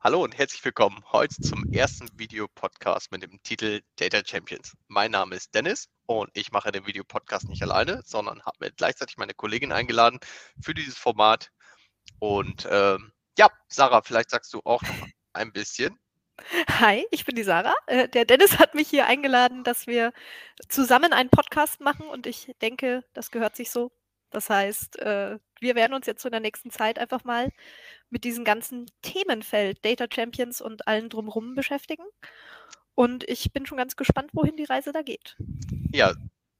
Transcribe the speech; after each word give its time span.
Hallo 0.00 0.22
und 0.22 0.38
herzlich 0.38 0.64
willkommen 0.64 1.02
heute 1.10 1.34
zum 1.42 1.72
ersten 1.72 2.08
Videopodcast 2.16 3.10
mit 3.10 3.24
dem 3.24 3.42
Titel 3.42 3.80
Data 3.96 4.22
Champions. 4.24 4.76
Mein 4.86 5.10
Name 5.10 5.34
ist 5.34 5.52
Dennis 5.56 5.88
und 6.06 6.30
ich 6.34 6.52
mache 6.52 6.70
den 6.70 6.86
Videopodcast 6.86 7.48
nicht 7.48 7.64
alleine, 7.64 8.00
sondern 8.04 8.40
habe 8.44 8.56
mir 8.60 8.70
gleichzeitig 8.70 9.16
meine 9.16 9.34
Kollegin 9.34 9.72
eingeladen 9.72 10.20
für 10.62 10.72
dieses 10.72 10.96
Format. 10.96 11.50
Und 12.20 12.68
ähm, 12.70 13.10
ja, 13.36 13.48
Sarah, 13.66 14.02
vielleicht 14.02 14.30
sagst 14.30 14.54
du 14.54 14.60
auch 14.62 14.82
noch 14.82 15.08
ein 15.32 15.52
bisschen. 15.52 15.98
Hi, 16.78 17.04
ich 17.10 17.24
bin 17.24 17.34
die 17.34 17.42
Sarah. 17.42 17.74
Äh, 17.88 18.08
der 18.08 18.24
Dennis 18.24 18.60
hat 18.60 18.76
mich 18.76 18.86
hier 18.86 19.04
eingeladen, 19.06 19.64
dass 19.64 19.88
wir 19.88 20.12
zusammen 20.68 21.12
einen 21.12 21.28
Podcast 21.28 21.80
machen 21.80 22.06
und 22.06 22.28
ich 22.28 22.54
denke, 22.62 23.02
das 23.14 23.32
gehört 23.32 23.56
sich 23.56 23.72
so. 23.72 23.90
Das 24.30 24.50
heißt, 24.50 24.98
äh, 24.98 25.38
wir 25.60 25.74
werden 25.74 25.94
uns 25.94 26.06
jetzt 26.06 26.24
in 26.24 26.30
der 26.30 26.40
nächsten 26.40 26.70
Zeit 26.70 26.98
einfach 26.98 27.24
mal 27.24 27.50
mit 28.10 28.24
diesem 28.24 28.44
ganzen 28.44 28.90
Themenfeld 29.02 29.84
Data 29.84 30.06
Champions 30.12 30.60
und 30.60 30.86
allen 30.86 31.08
drumherum 31.08 31.54
beschäftigen. 31.54 32.04
Und 32.94 33.24
ich 33.28 33.52
bin 33.52 33.64
schon 33.66 33.78
ganz 33.78 33.96
gespannt, 33.96 34.30
wohin 34.32 34.56
die 34.56 34.64
Reise 34.64 34.92
da 34.92 35.02
geht. 35.02 35.36
Ja, 35.92 36.12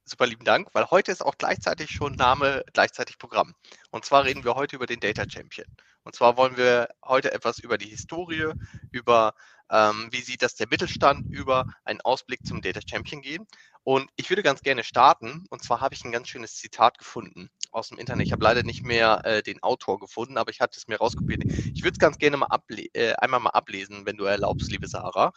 super 0.05 0.27
lieben 0.27 0.45
Dank, 0.45 0.69
weil 0.73 0.91
heute 0.91 1.13
ist 1.13 1.21
auch 1.21 1.37
gleichzeitig 1.37 1.91
schon 1.91 2.15
Name, 2.15 2.65
gleichzeitig 2.73 3.19
Programm. 3.19 3.55
Und 3.91 4.05
zwar 4.05 4.25
reden 4.25 4.45
wir 4.45 4.55
heute 4.55 4.77
über 4.77 4.87
den 4.87 5.01
Data 5.01 5.29
Champion. 5.29 5.67
Und 6.05 6.15
zwar 6.15 6.37
wollen 6.37 6.57
wir 6.57 6.89
heute 7.05 7.33
etwas 7.33 7.59
über 7.59 7.77
die 7.77 7.89
Historie, 7.89 8.53
über 8.91 9.35
ähm, 9.71 10.09
wie 10.11 10.23
sieht 10.23 10.43
das 10.43 10.55
der 10.55 10.69
Mittelstand, 10.69 11.27
über 11.31 11.67
einen 11.85 12.01
Ausblick 12.01 12.47
zum 12.47 12.63
Data 12.63 12.81
Champion 12.89 13.21
gehen. 13.21 13.47
Und 13.83 14.09
ich 14.17 14.31
würde 14.31 14.43
ganz 14.43 14.63
gerne 14.63 14.85
starten. 14.85 15.45
Und 15.51 15.63
zwar 15.63 15.81
habe 15.81 15.95
ich 15.95 16.05
ein 16.05 16.13
ganz 16.13 16.29
schönes 16.29 16.57
Zitat 16.57 16.99
gefunden 16.99 17.51
aus 17.71 17.89
dem 17.89 17.99
Internet. 17.99 18.27
Ich 18.27 18.33
habe 18.33 18.45
leider 18.45 18.63
nicht 18.63 18.85
mehr 18.85 19.21
äh, 19.25 19.43
den 19.43 19.63
Autor 19.63 19.99
gefunden, 19.99 20.39
aber 20.39 20.51
ich 20.51 20.61
hatte 20.61 20.79
es 20.79 20.89
mir 20.89 20.97
rauskopiert. 20.97 21.45
Ich 21.45 21.83
würde 21.83 21.93
es 21.93 21.99
ganz 21.99 22.19
gerne 22.19 22.37
mal 22.37 22.49
äh, 22.69 23.13
einmal 23.15 23.41
mal 23.41 23.51
ablesen, 23.51 24.07
wenn 24.07 24.17
du 24.17 24.25
erlaubst, 24.25 24.71
liebe 24.71 24.89
Sarah. 24.89 25.33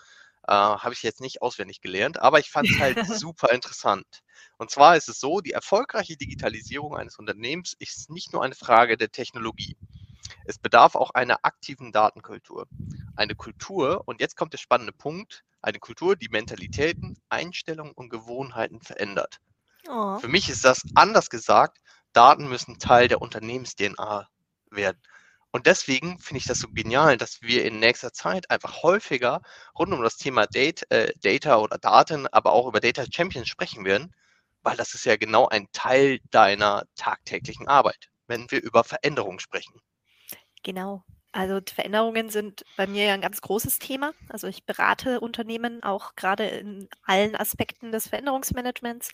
Äh, 0.48 0.54
habe 0.54 0.94
ich 0.94 1.04
jetzt 1.04 1.22
nicht 1.22 1.42
auswendig 1.42 1.82
gelernt, 1.82 2.20
aber 2.20 2.40
ich 2.40 2.50
fand 2.50 2.70
es 2.70 2.80
halt 2.80 2.98
super 3.06 3.52
interessant. 3.52 4.06
Und 4.58 4.72
zwar 4.72 4.98
ist 4.98 5.08
es 5.08 5.20
so, 5.20 5.40
die 5.40 5.52
erfolgreiche 5.52 6.18
Digitalisierung 6.18 6.96
eines 6.96 7.20
Unternehmens 7.20 7.76
ist 7.78 8.10
nicht 8.10 8.34
nur 8.34 8.44
eine 8.44 8.56
Frage 8.56 8.98
der 8.98 9.12
Technologie. 9.12 9.78
Es 10.45 10.58
bedarf 10.58 10.95
auch 10.95 11.12
einer 11.12 11.40
aktiven 11.44 11.92
Datenkultur. 11.92 12.68
Eine 13.16 13.36
Kultur, 13.36 14.02
und 14.06 14.20
jetzt 14.20 14.36
kommt 14.36 14.54
der 14.54 14.58
spannende 14.58 14.94
Punkt, 14.94 15.44
eine 15.62 15.80
Kultur, 15.80 16.16
die 16.16 16.30
Mentalitäten, 16.30 17.20
Einstellungen 17.30 17.94
und 17.94 18.10
Gewohnheiten 18.10 18.82
verändert. 18.82 19.40
Oh. 19.88 20.18
Für 20.18 20.28
mich 20.28 20.50
ist 20.50 20.66
das 20.66 20.84
anders 20.95 21.30
gesagt, 21.30 21.80
Daten 22.14 22.48
müssen 22.48 22.80
Teil 22.80 23.08
der 23.08 23.22
Unternehmens-DNA 23.22 24.28
werden. 24.72 25.02
Und 25.52 25.67
deswegen 25.67 26.17
finde 26.20 26.40
ich 26.40 26.45
das 26.45 26.59
so 26.59 26.70
genial, 26.70 27.17
dass 27.17 27.42
wir 27.42 27.66
in 27.66 27.80
nächster 27.80 28.14
Zeit 28.14 28.50
einfach 28.50 28.84
häufiger 28.84 29.42
rund 29.78 29.94
um 29.94 30.02
das 30.02 30.16
Thema 30.16 30.48
Date, 30.48 30.89
äh, 30.89 31.12
Data 31.22 31.58
oder 31.58 31.78
Daten, 31.78 32.28
aber 32.28 32.54
auch 32.54 32.67
über 32.67 32.80
Data 32.80 33.04
Champions 33.12 33.50
sprechen 33.50 33.84
werden, 33.84 34.16
weil 34.64 34.78
das 34.78 34.94
ist 34.94 35.06
ja 35.06 35.17
genau 35.17 35.50
ein 35.50 35.67
Teil 35.73 36.20
deiner 36.32 36.86
tagtäglichen 36.95 37.67
Arbeit, 37.67 38.09
wenn 38.28 38.50
wir 38.50 38.64
über 38.64 38.86
Veränderungen 38.86 39.39
sprechen. 39.39 39.82
Genau. 40.64 41.04
Also 41.34 41.62
Veränderungen 41.73 42.30
sind 42.30 42.66
bei 42.76 42.88
mir 42.88 43.06
ja 43.06 43.14
ein 43.14 43.22
ganz 43.22 43.42
großes 43.42 43.80
Thema. 43.80 44.14
Also 44.30 44.48
ich 44.48 44.66
berate 44.66 45.22
Unternehmen 45.22 45.82
auch 45.82 46.16
gerade 46.16 46.45
in 46.45 46.89
allen 47.04 47.36
Aspekten 47.36 47.92
des 47.92 48.09
Veränderungsmanagements. 48.09 49.12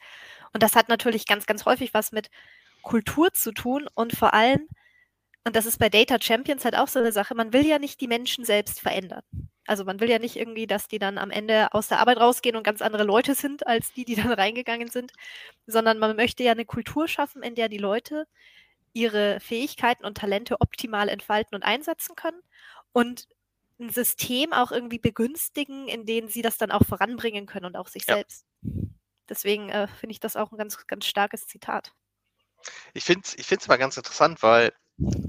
Und 0.51 0.63
das 0.63 0.75
hat 0.75 0.89
natürlich 0.89 1.27
ganz, 1.27 1.45
ganz 1.45 1.65
häufig 1.65 1.93
was 1.93 2.11
mit 2.11 2.29
Kultur 2.87 3.33
zu 3.33 3.51
tun 3.51 3.85
und 3.95 4.15
vor 4.15 4.33
allem, 4.33 4.65
und 5.43 5.57
das 5.57 5.65
ist 5.65 5.77
bei 5.77 5.89
Data 5.89 6.17
Champions 6.21 6.63
halt 6.63 6.77
auch 6.77 6.87
so 6.87 6.99
eine 6.99 7.11
Sache, 7.11 7.35
man 7.35 7.51
will 7.51 7.65
ja 7.65 7.79
nicht 7.79 7.99
die 7.99 8.07
Menschen 8.07 8.45
selbst 8.45 8.79
verändern. 8.79 9.23
Also 9.65 9.83
man 9.83 9.99
will 9.99 10.09
ja 10.09 10.19
nicht 10.19 10.37
irgendwie, 10.37 10.67
dass 10.67 10.87
die 10.87 10.97
dann 10.97 11.17
am 11.17 11.29
Ende 11.29 11.73
aus 11.73 11.89
der 11.89 11.99
Arbeit 11.99 12.17
rausgehen 12.17 12.55
und 12.55 12.63
ganz 12.63 12.81
andere 12.81 13.03
Leute 13.03 13.35
sind 13.35 13.67
als 13.67 13.91
die, 13.91 14.05
die 14.05 14.15
dann 14.15 14.31
reingegangen 14.31 14.87
sind, 14.87 15.11
sondern 15.65 15.99
man 15.99 16.15
möchte 16.15 16.43
ja 16.43 16.53
eine 16.53 16.63
Kultur 16.63 17.09
schaffen, 17.09 17.43
in 17.43 17.55
der 17.55 17.67
die 17.67 17.77
Leute 17.77 18.25
ihre 18.93 19.41
Fähigkeiten 19.41 20.05
und 20.05 20.17
Talente 20.17 20.61
optimal 20.61 21.09
entfalten 21.09 21.55
und 21.55 21.63
einsetzen 21.63 22.15
können 22.15 22.41
und 22.93 23.27
ein 23.81 23.89
System 23.89 24.53
auch 24.53 24.71
irgendwie 24.71 24.99
begünstigen, 24.99 25.89
in 25.89 26.05
dem 26.05 26.29
sie 26.29 26.41
das 26.41 26.57
dann 26.57 26.71
auch 26.71 26.85
voranbringen 26.85 27.47
können 27.47 27.65
und 27.65 27.75
auch 27.75 27.89
sich 27.89 28.05
ja. 28.07 28.15
selbst. 28.15 28.45
Deswegen 29.27 29.67
äh, 29.67 29.89
finde 29.89 30.13
ich 30.13 30.21
das 30.21 30.37
auch 30.37 30.53
ein 30.53 30.57
ganz, 30.57 30.87
ganz 30.87 31.05
starkes 31.05 31.47
Zitat. 31.47 31.91
Ich 32.93 33.03
finde 33.03 33.23
es 33.25 33.35
ich 33.35 33.67
mal 33.67 33.77
ganz 33.77 33.97
interessant, 33.97 34.43
weil 34.43 34.71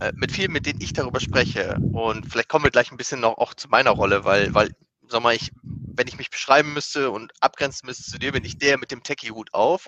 äh, 0.00 0.12
mit 0.16 0.32
vielen, 0.32 0.52
mit 0.52 0.66
denen 0.66 0.80
ich 0.80 0.92
darüber 0.92 1.20
spreche, 1.20 1.78
und 1.92 2.26
vielleicht 2.30 2.48
kommen 2.48 2.64
wir 2.64 2.70
gleich 2.70 2.90
ein 2.90 2.96
bisschen 2.96 3.20
noch 3.20 3.38
auch 3.38 3.54
zu 3.54 3.68
meiner 3.68 3.90
Rolle, 3.90 4.24
weil, 4.24 4.54
weil, 4.54 4.70
sag 5.08 5.22
mal, 5.22 5.34
ich, 5.34 5.50
wenn 5.62 6.08
ich 6.08 6.18
mich 6.18 6.30
beschreiben 6.30 6.72
müsste 6.72 7.10
und 7.10 7.32
abgrenzen 7.40 7.86
müsste 7.86 8.04
zu 8.10 8.18
dir, 8.18 8.32
bin 8.32 8.44
ich 8.44 8.58
der 8.58 8.78
mit 8.78 8.90
dem 8.90 9.02
Techie-Hut 9.02 9.52
auf. 9.54 9.86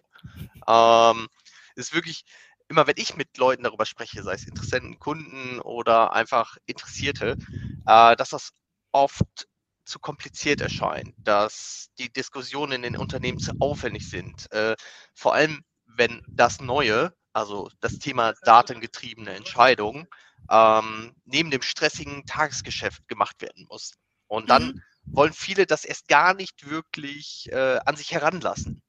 Ähm, 0.68 1.28
ist 1.76 1.94
wirklich, 1.94 2.24
immer 2.68 2.86
wenn 2.86 2.96
ich 2.98 3.16
mit 3.16 3.36
Leuten 3.38 3.62
darüber 3.64 3.86
spreche, 3.86 4.22
sei 4.22 4.34
es 4.34 4.46
Interessenten, 4.46 4.98
Kunden 4.98 5.60
oder 5.60 6.12
einfach 6.12 6.56
Interessierte, 6.66 7.36
äh, 7.86 8.16
dass 8.16 8.30
das 8.30 8.52
oft 8.92 9.48
zu 9.84 9.98
kompliziert 9.98 10.60
erscheint, 10.60 11.14
dass 11.18 11.88
die 11.98 12.12
Diskussionen 12.12 12.72
in 12.72 12.82
den 12.82 12.96
Unternehmen 12.96 13.38
zu 13.38 13.52
aufwendig 13.58 14.08
sind. 14.08 14.50
Äh, 14.52 14.76
vor 15.14 15.34
allem, 15.34 15.62
wenn 15.86 16.22
das 16.28 16.60
Neue, 16.60 17.12
also 17.32 17.70
das 17.80 17.98
Thema 17.98 18.34
datengetriebene 18.44 19.30
Entscheidungen, 19.34 20.08
ähm, 20.50 21.14
neben 21.24 21.50
dem 21.50 21.62
stressigen 21.62 22.24
Tagesgeschäft 22.26 23.06
gemacht 23.08 23.40
werden 23.40 23.66
muss. 23.68 23.92
Und 24.26 24.50
dann 24.50 24.66
mhm. 24.66 24.82
wollen 25.04 25.32
viele 25.32 25.66
das 25.66 25.84
erst 25.84 26.08
gar 26.08 26.34
nicht 26.34 26.68
wirklich 26.68 27.48
äh, 27.52 27.78
an 27.84 27.96
sich 27.96 28.12
heranlassen. 28.12 28.82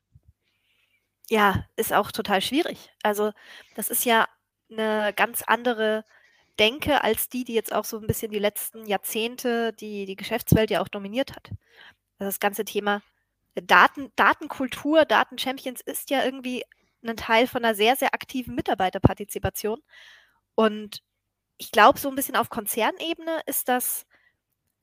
Ja, 1.29 1.66
ist 1.75 1.94
auch 1.94 2.12
total 2.12 2.41
schwierig. 2.41 2.90
Also, 3.03 3.31
das 3.75 3.90
ist 3.90 4.06
ja 4.06 4.28
eine 4.69 5.13
ganz 5.13 5.44
andere 5.44 6.03
Denke 6.59 7.03
als 7.03 7.29
die, 7.29 7.44
die 7.44 7.53
jetzt 7.53 7.73
auch 7.73 7.85
so 7.85 7.97
ein 7.97 8.08
bisschen 8.08 8.31
die 8.31 8.40
letzten 8.40 8.85
Jahrzehnte 8.85 9.73
die 9.73 10.06
die 10.06 10.16
Geschäftswelt 10.16 10.69
ja 10.69 10.81
auch 10.81 10.90
dominiert 10.90 11.31
hat. 11.31 11.50
Also, 12.19 12.29
das 12.29 12.40
ganze 12.40 12.66
Thema 12.66 13.02
Daten 13.56 14.12
Datenkultur, 14.16 15.06
Datenchampions 15.06 15.81
ist 15.81 16.09
ja 16.09 16.23
irgendwie 16.23 16.63
ein 17.03 17.17
Teil 17.17 17.47
von 17.47 17.63
einer 17.63 17.75
sehr, 17.75 17.95
sehr 17.95 18.13
aktiven 18.13 18.56
Mitarbeiterpartizipation. 18.56 19.81
Und 20.56 21.03
ich 21.57 21.72
glaube, 21.72 22.00
so 22.00 22.09
ein 22.09 22.16
bisschen 22.16 22.35
auf 22.35 22.50
Konzernebene 22.50 23.41
ist 23.45 23.69
das 23.69 24.06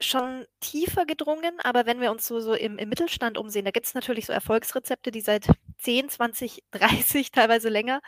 schon 0.01 0.47
tiefer 0.61 1.07
gedrungen, 1.07 1.59
aber 1.61 1.87
wenn 1.87 2.01
wir 2.01 2.13
uns 2.13 2.27
so, 2.27 2.41
so 2.41 2.55
im, 2.55 2.79
im 2.79 2.89
Mittelstand 2.89 3.37
umsehen, 3.37 3.65
da 3.65 3.73
gibt 3.73 3.87
es 3.87 3.95
natürlich 3.95 4.27
so 4.27 4.33
Erfolgsrezepte, 4.33 5.11
die 5.11 5.21
seit 5.21 5.49
10, 5.79 6.09
20, 6.09 6.63
30, 6.71 7.33
teilweise 7.33 7.69
länger 7.69 8.01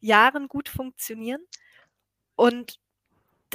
Jahren 0.00 0.48
gut 0.48 0.68
funktionieren. 0.68 1.42
Und 2.36 2.80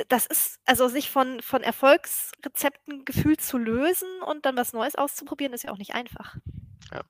das 0.08 0.26
ist, 0.28 0.60
also 0.66 0.88
sich 0.88 1.10
von, 1.10 1.42
von 1.42 1.64
Erfolgsrezepten 1.64 3.06
gefühlt 3.06 3.42
zu 3.42 3.58
lösen 3.58 4.22
und 4.26 4.46
dann 4.46 4.56
was 4.56 4.74
Neues 4.74 4.96
auszuprobieren, 4.96 5.54
ist 5.54 5.64
ja 5.64 5.72
auch 5.72 5.78
nicht 5.78 5.94
einfach. 5.96 6.38
Ja. 6.92 7.04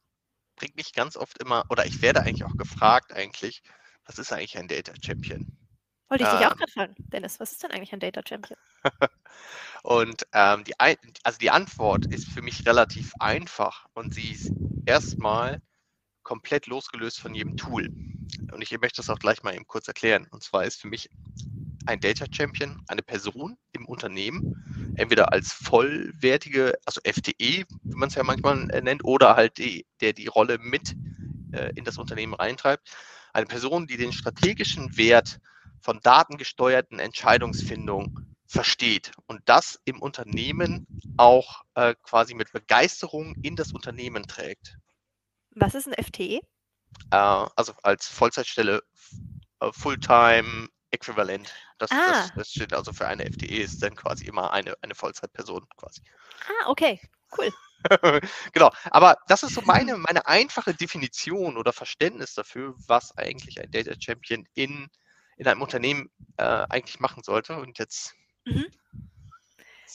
Bringt 0.59 0.75
mich 0.75 0.93
ganz 0.93 1.17
oft 1.17 1.41
immer, 1.41 1.65
oder 1.69 1.85
ich 1.85 2.01
werde 2.01 2.21
eigentlich 2.21 2.43
auch 2.43 2.55
gefragt 2.57 3.13
eigentlich, 3.13 3.63
was 4.05 4.19
ist 4.19 4.31
eigentlich 4.31 4.57
ein 4.57 4.67
Data 4.67 4.93
Champion? 5.03 5.47
Wollte 6.09 6.23
ich 6.23 6.29
dich 6.29 6.45
auch 6.45 6.51
ähm. 6.51 6.57
gerade 6.57 6.71
fragen, 6.71 6.95
Dennis, 6.97 7.39
was 7.39 7.53
ist 7.53 7.63
denn 7.63 7.71
eigentlich 7.71 7.93
ein 7.93 7.99
Data 7.99 8.21
Champion? 8.27 8.59
und 9.83 10.27
ähm, 10.33 10.63
die, 10.65 10.73
also 10.77 11.39
die 11.39 11.49
Antwort 11.49 12.05
ist 12.07 12.27
für 12.27 12.41
mich 12.41 12.65
relativ 12.67 13.13
einfach 13.19 13.85
und 13.93 14.13
sie 14.13 14.31
ist 14.31 14.51
erstmal 14.85 15.61
komplett 16.23 16.67
losgelöst 16.67 17.19
von 17.19 17.33
jedem 17.33 17.57
Tool. 17.57 17.87
Und 18.51 18.61
ich 18.61 18.71
möchte 18.79 18.97
das 18.97 19.09
auch 19.09 19.19
gleich 19.19 19.41
mal 19.43 19.55
eben 19.55 19.65
kurz 19.65 19.87
erklären. 19.87 20.27
Und 20.29 20.43
zwar 20.43 20.65
ist 20.65 20.81
für 20.81 20.87
mich 20.87 21.09
ein 21.85 21.99
Data 21.99 22.25
Champion 22.29 22.83
eine 22.87 23.01
Person 23.01 23.57
Unternehmen, 23.89 24.93
entweder 24.95 25.31
als 25.31 25.51
vollwertige, 25.51 26.77
also 26.85 27.01
FTE, 27.03 27.33
wie 27.39 27.65
man 27.83 28.09
es 28.09 28.15
ja 28.15 28.23
manchmal 28.23 28.69
äh, 28.71 28.81
nennt, 28.81 29.03
oder 29.03 29.35
halt 29.35 29.57
die, 29.57 29.85
der 30.01 30.13
die 30.13 30.27
Rolle 30.27 30.57
mit 30.59 30.95
äh, 31.51 31.71
in 31.75 31.83
das 31.83 31.97
Unternehmen 31.97 32.33
reintreibt. 32.33 32.89
Eine 33.33 33.45
Person, 33.45 33.87
die 33.87 33.97
den 33.97 34.13
strategischen 34.13 34.97
Wert 34.97 35.39
von 35.81 35.99
datengesteuerten 36.01 36.99
Entscheidungsfindung 36.99 38.19
versteht 38.45 39.11
und 39.27 39.41
das 39.45 39.79
im 39.85 40.01
Unternehmen 40.01 40.87
auch 41.17 41.61
äh, 41.75 41.93
quasi 42.01 42.33
mit 42.33 42.51
Begeisterung 42.51 43.35
in 43.43 43.55
das 43.55 43.71
Unternehmen 43.71 44.23
trägt. 44.23 44.77
Was 45.55 45.75
ist 45.75 45.87
ein 45.87 46.03
FTE? 46.03 46.41
Äh, 47.11 47.15
also 47.55 47.73
als 47.83 48.07
Vollzeitstelle 48.07 48.81
äh, 49.59 49.71
Fulltime 49.71 50.69
Äquivalent. 50.91 51.53
Das, 51.77 51.91
ah. 51.91 52.11
das, 52.11 52.33
das, 52.35 52.51
steht 52.51 52.73
also 52.73 52.93
für 52.93 53.07
eine 53.07 53.25
FTE 53.25 53.61
ist 53.61 53.81
dann 53.83 53.95
quasi 53.95 54.25
immer 54.25 54.51
eine, 54.51 54.75
eine 54.81 54.95
Vollzeitperson 54.95 55.67
quasi. 55.77 56.01
Ah, 56.47 56.69
okay, 56.69 56.99
cool. 57.37 57.51
genau, 58.53 58.71
aber 58.91 59.17
das 59.27 59.43
ist 59.43 59.53
so 59.53 59.61
meine, 59.61 59.97
meine 59.97 60.27
einfache 60.27 60.73
Definition 60.73 61.55
oder 61.55 61.71
Verständnis 61.71 62.33
dafür, 62.33 62.73
was 62.87 63.17
eigentlich 63.17 63.61
ein 63.61 63.71
Data 63.71 63.93
Champion 63.99 64.45
in 64.53 64.89
in 65.39 65.47
einem 65.47 65.61
Unternehmen 65.61 66.11
äh, 66.37 66.43
eigentlich 66.43 66.99
machen 66.99 67.23
sollte. 67.23 67.55
Und 67.55 67.79
jetzt. 67.79 68.13
Mhm. 68.45 68.67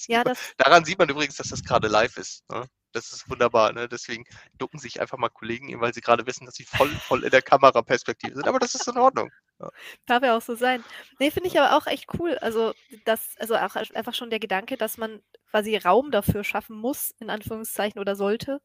Ja, 0.08 0.24
das 0.24 0.54
Daran 0.56 0.84
sieht 0.84 0.98
man 0.98 1.08
übrigens, 1.08 1.36
dass 1.36 1.50
das 1.50 1.62
gerade 1.62 1.86
live 1.86 2.16
ist. 2.16 2.48
Ne? 2.50 2.66
Das 2.92 3.12
ist 3.12 3.30
wunderbar. 3.30 3.72
Ne? 3.72 3.88
Deswegen 3.88 4.24
ducken 4.58 4.80
sich 4.80 5.00
einfach 5.00 5.18
mal 5.18 5.28
Kollegen, 5.28 5.80
weil 5.80 5.94
sie 5.94 6.00
gerade 6.00 6.26
wissen, 6.26 6.46
dass 6.46 6.56
sie 6.56 6.64
voll, 6.64 6.88
voll 6.88 7.24
in 7.24 7.30
der 7.30 7.42
Kameraperspektive 7.42 8.34
sind. 8.34 8.48
Aber 8.48 8.58
das 8.58 8.74
ist 8.74 8.88
in 8.88 8.96
Ordnung. 8.96 9.30
Ja. 9.60 9.70
Darf 10.06 10.22
ja 10.22 10.36
auch 10.36 10.42
so 10.42 10.54
sein. 10.54 10.82
Nee, 11.18 11.30
finde 11.30 11.48
ich 11.48 11.58
aber 11.60 11.76
auch 11.76 11.86
echt 11.86 12.06
cool. 12.18 12.36
Also, 12.38 12.74
das, 13.04 13.34
also 13.38 13.56
auch 13.56 13.76
einfach 13.76 14.14
schon 14.14 14.30
der 14.30 14.40
Gedanke, 14.40 14.76
dass 14.76 14.98
man 14.98 15.22
quasi 15.50 15.76
Raum 15.76 16.10
dafür 16.10 16.42
schaffen 16.42 16.76
muss, 16.76 17.14
in 17.20 17.30
Anführungszeichen, 17.30 18.00
oder 18.00 18.16
sollte, 18.16 18.60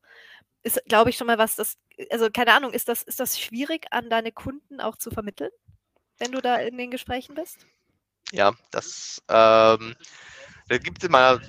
ist, 0.63 0.81
glaube 0.87 1.09
ich, 1.09 1.17
schon 1.17 1.27
mal 1.27 1.37
was, 1.37 1.55
das, 1.55 1.77
also 2.09 2.29
keine 2.31 2.53
Ahnung, 2.53 2.73
ist 2.73 2.89
das, 2.89 3.03
ist 3.03 3.19
das 3.19 3.39
schwierig 3.39 3.87
an 3.91 4.09
deine 4.09 4.31
Kunden 4.31 4.81
auch 4.81 4.97
zu 4.97 5.11
vermitteln, 5.11 5.51
wenn 6.17 6.31
du 6.31 6.41
da 6.41 6.57
in 6.57 6.77
den 6.77 6.91
Gesprächen 6.91 7.35
bist? 7.35 7.65
Ja, 8.31 8.53
das, 8.71 9.21
ähm, 9.29 9.95
da 10.67 10.77
gibt 10.77 11.01
es 11.01 11.07
immer, 11.07 11.39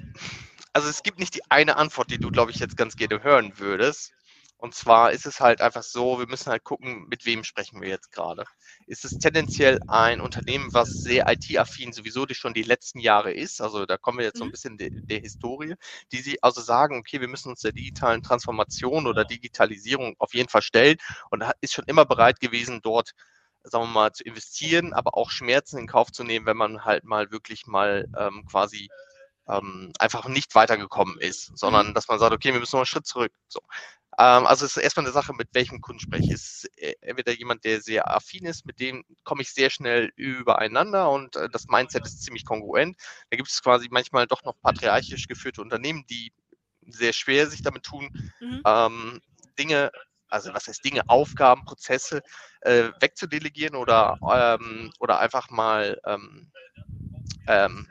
also 0.73 0.89
es 0.89 1.03
gibt 1.03 1.19
nicht 1.19 1.35
die 1.35 1.51
eine 1.51 1.77
Antwort, 1.77 2.11
die 2.11 2.19
du, 2.19 2.31
glaube 2.31 2.51
ich, 2.51 2.59
jetzt 2.59 2.77
ganz 2.77 2.97
gerne 2.97 3.23
hören 3.23 3.59
würdest. 3.59 4.13
Und 4.61 4.75
zwar 4.75 5.13
ist 5.13 5.25
es 5.25 5.41
halt 5.41 5.63
einfach 5.63 5.83
so, 5.83 6.19
wir 6.19 6.27
müssen 6.27 6.51
halt 6.51 6.65
gucken, 6.65 7.07
mit 7.09 7.25
wem 7.25 7.45
sprechen 7.45 7.81
wir 7.81 7.89
jetzt 7.89 8.13
gerade. 8.13 8.45
Ist 8.87 9.07
es 9.07 9.19
tendenziell 9.19 9.81
ein 9.89 10.21
Unternehmen, 10.21 10.75
was 10.75 10.91
sehr 10.91 11.27
IT-affin 11.31 11.95
sowieso 11.95 12.27
die 12.27 12.35
schon 12.35 12.53
die 12.53 12.63
letzten 12.63 13.01
Jahre 13.01 13.33
ist? 13.33 13.63
Also 13.63 13.87
da 13.87 13.97
kommen 13.97 14.19
wir 14.19 14.27
jetzt 14.27 14.37
so 14.37 14.45
ein 14.45 14.49
mhm. 14.49 14.53
bisschen 14.53 14.77
der, 14.77 14.91
der 14.91 15.21
Historie, 15.21 15.77
die 16.13 16.21
sie 16.21 16.43
also 16.43 16.61
sagen, 16.61 16.99
okay, 16.99 17.23
wir 17.23 17.29
müssen 17.29 17.49
uns 17.49 17.61
der 17.61 17.73
digitalen 17.73 18.23
Transformation 18.23 19.07
oder 19.07 19.25
Digitalisierung 19.25 20.15
auf 20.19 20.35
jeden 20.35 20.51
Fall 20.51 20.63
stellen 20.63 20.99
und 21.31 21.43
ist 21.63 21.73
schon 21.73 21.87
immer 21.87 22.05
bereit 22.05 22.39
gewesen, 22.39 22.81
dort 22.83 23.13
sagen 23.63 23.85
wir 23.85 23.89
mal, 23.89 24.13
zu 24.13 24.25
investieren, 24.25 24.93
aber 24.93 25.17
auch 25.17 25.31
Schmerzen 25.31 25.79
in 25.79 25.87
Kauf 25.87 26.13
zu 26.13 26.25
nehmen, 26.25 26.47
wenn 26.47 26.57
man 26.57 26.85
halt 26.85 27.05
mal 27.05 27.31
wirklich 27.31 27.67
mal 27.67 28.07
ähm, 28.17 28.45
quasi 28.51 28.89
ähm, 29.49 29.93
einfach 29.99 30.29
nicht 30.29 30.55
weitergekommen 30.55 31.19
ist, 31.19 31.57
sondern 31.57 31.89
mhm. 31.89 31.95
dass 31.95 32.09
man 32.09 32.19
sagt, 32.19 32.33
okay, 32.33 32.53
wir 32.53 32.61
müssen 32.61 32.77
noch 32.77 32.81
einen 32.81 32.87
Schritt 32.87 33.07
zurück. 33.07 33.33
So. 33.49 33.61
Ähm, 34.21 34.47
also 34.47 34.67
es 34.67 34.77
ist 34.77 34.83
erstmal 34.83 35.07
eine 35.07 35.15
Sache, 35.15 35.33
mit 35.33 35.49
welchem 35.55 35.81
Kunden 35.81 36.01
spreche 36.01 36.25
ich. 36.25 36.33
Es 36.33 36.65
ist 36.65 36.79
äh, 36.79 36.95
entweder 37.01 37.33
jemand, 37.33 37.65
der 37.65 37.81
sehr 37.81 38.15
affin 38.15 38.45
ist, 38.45 38.67
mit 38.67 38.79
dem 38.79 39.03
komme 39.25 39.41
ich 39.41 39.51
sehr 39.51 39.71
schnell 39.71 40.13
übereinander 40.15 41.11
und 41.11 41.37
äh, 41.37 41.49
das 41.49 41.69
Mindset 41.69 42.05
ist 42.05 42.23
ziemlich 42.23 42.45
kongruent. 42.45 42.99
Da 43.31 43.39
gibt 43.39 43.49
es 43.49 43.63
quasi 43.63 43.89
manchmal 43.91 44.27
doch 44.27 44.45
noch 44.45 44.61
patriarchisch 44.61 45.27
geführte 45.27 45.63
Unternehmen, 45.63 46.05
die 46.11 46.33
sehr 46.87 47.15
schwer 47.15 47.47
sich 47.47 47.63
damit 47.63 47.85
tun, 47.85 48.11
mhm. 48.41 48.61
ähm, 48.67 49.21
Dinge 49.59 49.91
also 50.29 50.55
was 50.55 50.69
heißt 50.69 50.85
Dinge, 50.85 51.03
Aufgaben, 51.09 51.65
Prozesse 51.65 52.23
äh, 52.61 52.91
wegzudelegieren 53.01 53.75
oder, 53.75 54.17
ähm, 54.33 54.93
oder 55.01 55.19
einfach 55.19 55.51
mal 55.51 56.01
ähm, 56.05 56.53
ähm, 57.49 57.89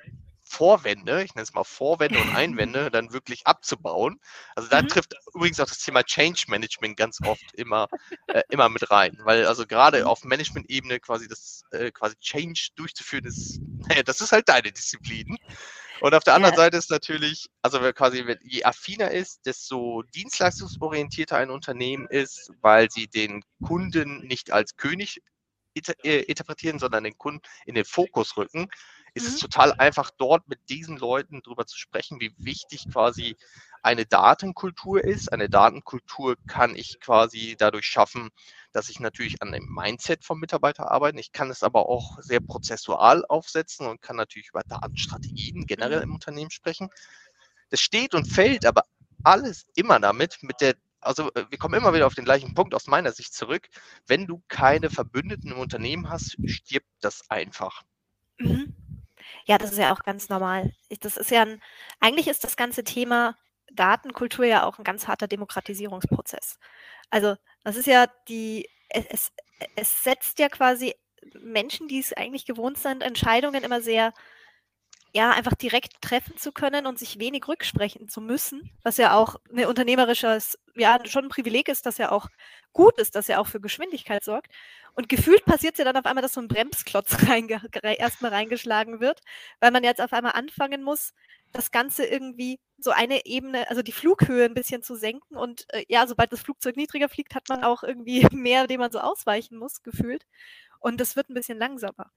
Vorwände, 0.50 1.24
ich 1.24 1.36
nenne 1.36 1.44
es 1.44 1.54
mal 1.54 1.64
Vorwände 1.64 2.20
und 2.20 2.36
Einwände, 2.36 2.90
dann 2.90 3.14
wirklich 3.14 3.46
abzubauen. 3.46 4.20
Also 4.56 4.68
da 4.68 4.82
mhm. 4.82 4.88
trifft 4.88 5.14
übrigens 5.36 5.60
auch 5.60 5.68
das 5.68 5.80
Thema 5.80 6.04
Change 6.04 6.46
Management 6.48 6.98
ganz 6.98 7.20
oft 7.24 7.54
immer, 7.54 7.88
äh, 8.28 8.42
immer 8.50 8.68
mit 8.68 8.90
rein, 8.90 9.18
weil 9.24 9.46
also 9.46 9.68
gerade 9.68 10.02
mhm. 10.02 10.08
auf 10.08 10.24
Management-Ebene 10.24 11.00
quasi 11.00 11.28
das 11.28 11.62
äh, 11.72 11.92
quasi 11.92 12.16
Change 12.20 12.70
durchzuführen 12.76 13.26
ist, 13.26 13.60
naja, 13.88 14.02
das 14.04 14.22
ist 14.22 14.32
halt 14.32 14.50
deine 14.50 14.72
Disziplin. 14.72 15.38
Und 16.02 16.16
auf 16.16 16.24
der 16.24 16.34
anderen 16.34 16.56
ja. 16.56 16.62
Seite 16.62 16.78
ist 16.78 16.90
natürlich, 16.90 17.50
also 17.62 17.80
quasi, 17.94 18.26
je 18.42 18.64
affiner 18.64 19.12
ist, 19.12 19.46
desto 19.46 20.04
dienstleistungsorientierter 20.16 21.38
ein 21.38 21.50
Unternehmen 21.50 22.08
ist, 22.08 22.52
weil 22.62 22.90
sie 22.90 23.08
den 23.08 23.44
Kunden 23.62 24.26
nicht 24.26 24.52
als 24.52 24.78
König 24.78 25.22
äh, 26.04 26.24
interpretieren, 26.24 26.80
sondern 26.80 27.04
den 27.04 27.18
Kunden 27.18 27.42
in 27.66 27.76
den 27.76 27.86
Fokus 27.86 28.36
rücken, 28.38 28.70
ist 29.20 29.28
mhm. 29.30 29.36
es 29.36 29.40
total 29.40 29.74
einfach, 29.74 30.12
dort 30.18 30.48
mit 30.48 30.70
diesen 30.70 30.98
Leuten 30.98 31.42
drüber 31.42 31.66
zu 31.66 31.78
sprechen, 31.78 32.20
wie 32.20 32.34
wichtig 32.38 32.86
quasi 32.92 33.36
eine 33.82 34.06
Datenkultur 34.06 35.04
ist. 35.04 35.32
Eine 35.32 35.50
Datenkultur 35.50 36.36
kann 36.48 36.76
ich 36.76 37.00
quasi 37.00 37.56
dadurch 37.58 37.86
schaffen, 37.86 38.30
dass 38.72 38.90
ich 38.90 39.00
natürlich 39.00 39.42
an 39.42 39.52
dem 39.52 39.68
Mindset 39.70 40.24
vom 40.24 40.40
Mitarbeiter 40.40 40.92
arbeite. 40.92 41.20
Ich 41.20 41.32
kann 41.32 41.50
es 41.50 41.64
aber 41.64 41.90
auch 41.90 42.20
sehr 42.22 42.40
prozessual 42.40 43.26
aufsetzen 43.26 43.88
und 43.88 44.02
kann 44.02 44.16
natürlich 44.16 44.50
über 44.50 44.62
Datenstrategien 44.64 45.66
generell 45.66 46.02
im 46.02 46.10
mhm. 46.10 46.16
Unternehmen 46.16 46.52
sprechen. 46.52 46.90
Das 47.70 47.82
steht 47.82 48.14
und 48.14 48.26
fällt 48.26 48.66
aber 48.66 48.84
alles 49.24 49.66
immer 49.76 50.00
damit, 50.00 50.38
mit 50.42 50.62
der 50.62 50.76
also 51.02 51.32
äh, 51.34 51.46
wir 51.50 51.58
kommen 51.58 51.76
immer 51.76 51.94
wieder 51.94 52.08
auf 52.08 52.16
den 52.16 52.26
gleichen 52.26 52.54
Punkt 52.54 52.74
aus 52.76 52.88
meiner 52.88 53.12
Sicht 53.12 53.34
zurück. 53.34 53.70
Wenn 54.08 54.28
du 54.28 54.44
keine 54.48 54.90
Verbündeten 54.90 55.52
im 55.52 55.60
Unternehmen 55.60 56.10
hast, 56.10 56.38
stirbt 56.46 56.90
das 57.02 57.30
einfach. 57.30 57.84
Mhm. 58.38 58.76
Ja, 59.46 59.58
das 59.58 59.72
ist 59.72 59.78
ja 59.78 59.94
auch 59.94 60.04
ganz 60.04 60.30
normal. 60.30 60.72
Das 61.02 61.18
ist 61.18 61.32
ja 61.32 61.42
ein, 61.44 61.62
eigentlich 62.00 62.28
ist 62.28 62.44
das 62.44 62.56
ganze 62.58 62.84
Thema 62.84 63.36
Datenkultur 63.72 64.46
ja 64.46 64.64
auch 64.66 64.78
ein 64.80 64.84
ganz 64.84 65.08
harter 65.08 65.28
Demokratisierungsprozess. 65.28 66.60
Also 67.10 67.36
das 67.64 67.76
ist 67.76 67.88
ja 67.88 68.08
die, 68.28 68.68
es, 68.90 69.32
es 69.76 70.04
setzt 70.04 70.40
ja 70.40 70.50
quasi 70.50 70.96
Menschen, 71.42 71.88
die 71.88 72.00
es 72.00 72.14
eigentlich 72.14 72.46
gewohnt 72.46 72.78
sind, 72.78 73.04
Entscheidungen 73.04 73.64
immer 73.64 73.82
sehr 73.82 74.14
ja, 75.14 75.32
einfach 75.32 75.56
direkt 75.56 76.02
treffen 76.02 76.38
zu 76.38 76.52
können 76.52 76.86
und 76.86 77.00
sich 77.00 77.20
wenig 77.20 77.48
rücksprechen 77.48 78.10
zu 78.10 78.22
müssen, 78.22 78.70
was 78.84 78.98
ja 78.98 79.16
auch 79.16 79.38
ein 79.52 79.66
unternehmerisches, 79.66 80.58
ja, 80.76 81.00
schon 81.06 81.26
ein 81.26 81.30
Privileg 81.30 81.68
ist, 81.68 81.86
das 81.86 81.98
ja 81.98 82.12
auch 82.12 82.28
gut 82.74 82.98
ist, 83.00 83.16
dass 83.16 83.28
er 83.30 83.42
auch 83.42 83.48
für 83.48 83.60
Geschwindigkeit 83.60 84.24
sorgt. 84.24 84.52
Und 84.94 85.10
gefühlt 85.10 85.46
passiert 85.46 85.74
es 85.74 85.80
ja 85.80 85.86
dann 85.86 85.98
auf 85.98 86.06
einmal, 86.06 86.22
dass 86.22 86.34
so 86.34 86.42
ein 86.42 86.48
Bremsklotz 86.48 87.18
erstmal 87.84 88.32
reingeschlagen 88.32 89.00
wird, 89.00 89.22
weil 89.60 89.72
man 89.72 89.84
jetzt 89.84 90.02
auf 90.02 90.14
einmal 90.14 90.34
anfangen 90.34 90.84
muss, 90.84 91.14
das 91.54 91.72
Ganze 91.72 92.06
irgendwie 92.06 92.60
so 92.78 92.92
eine 92.92 93.26
Ebene, 93.26 93.70
also 93.70 93.82
die 93.82 93.92
Flughöhe 93.92 94.46
ein 94.46 94.54
bisschen 94.54 94.84
zu 94.84 94.96
senken. 94.96 95.36
Und 95.36 95.66
äh, 95.74 95.86
ja, 95.88 96.06
sobald 96.06 96.32
das 96.32 96.42
Flugzeug 96.42 96.78
niedriger 96.78 97.10
fliegt, 97.10 97.34
hat 97.34 97.50
man 97.50 97.64
auch 97.64 97.84
irgendwie 97.84 98.28
mehr, 98.32 98.68
dem 98.68 98.80
man 98.80 98.92
so 98.92 99.00
ausweichen 99.00 99.58
muss, 99.58 99.82
gefühlt. 99.82 100.26
Und 100.80 101.02
das 101.02 101.16
wird 101.16 101.30
ein 101.30 101.34
bisschen 101.34 101.58
langsamer. 101.58 102.12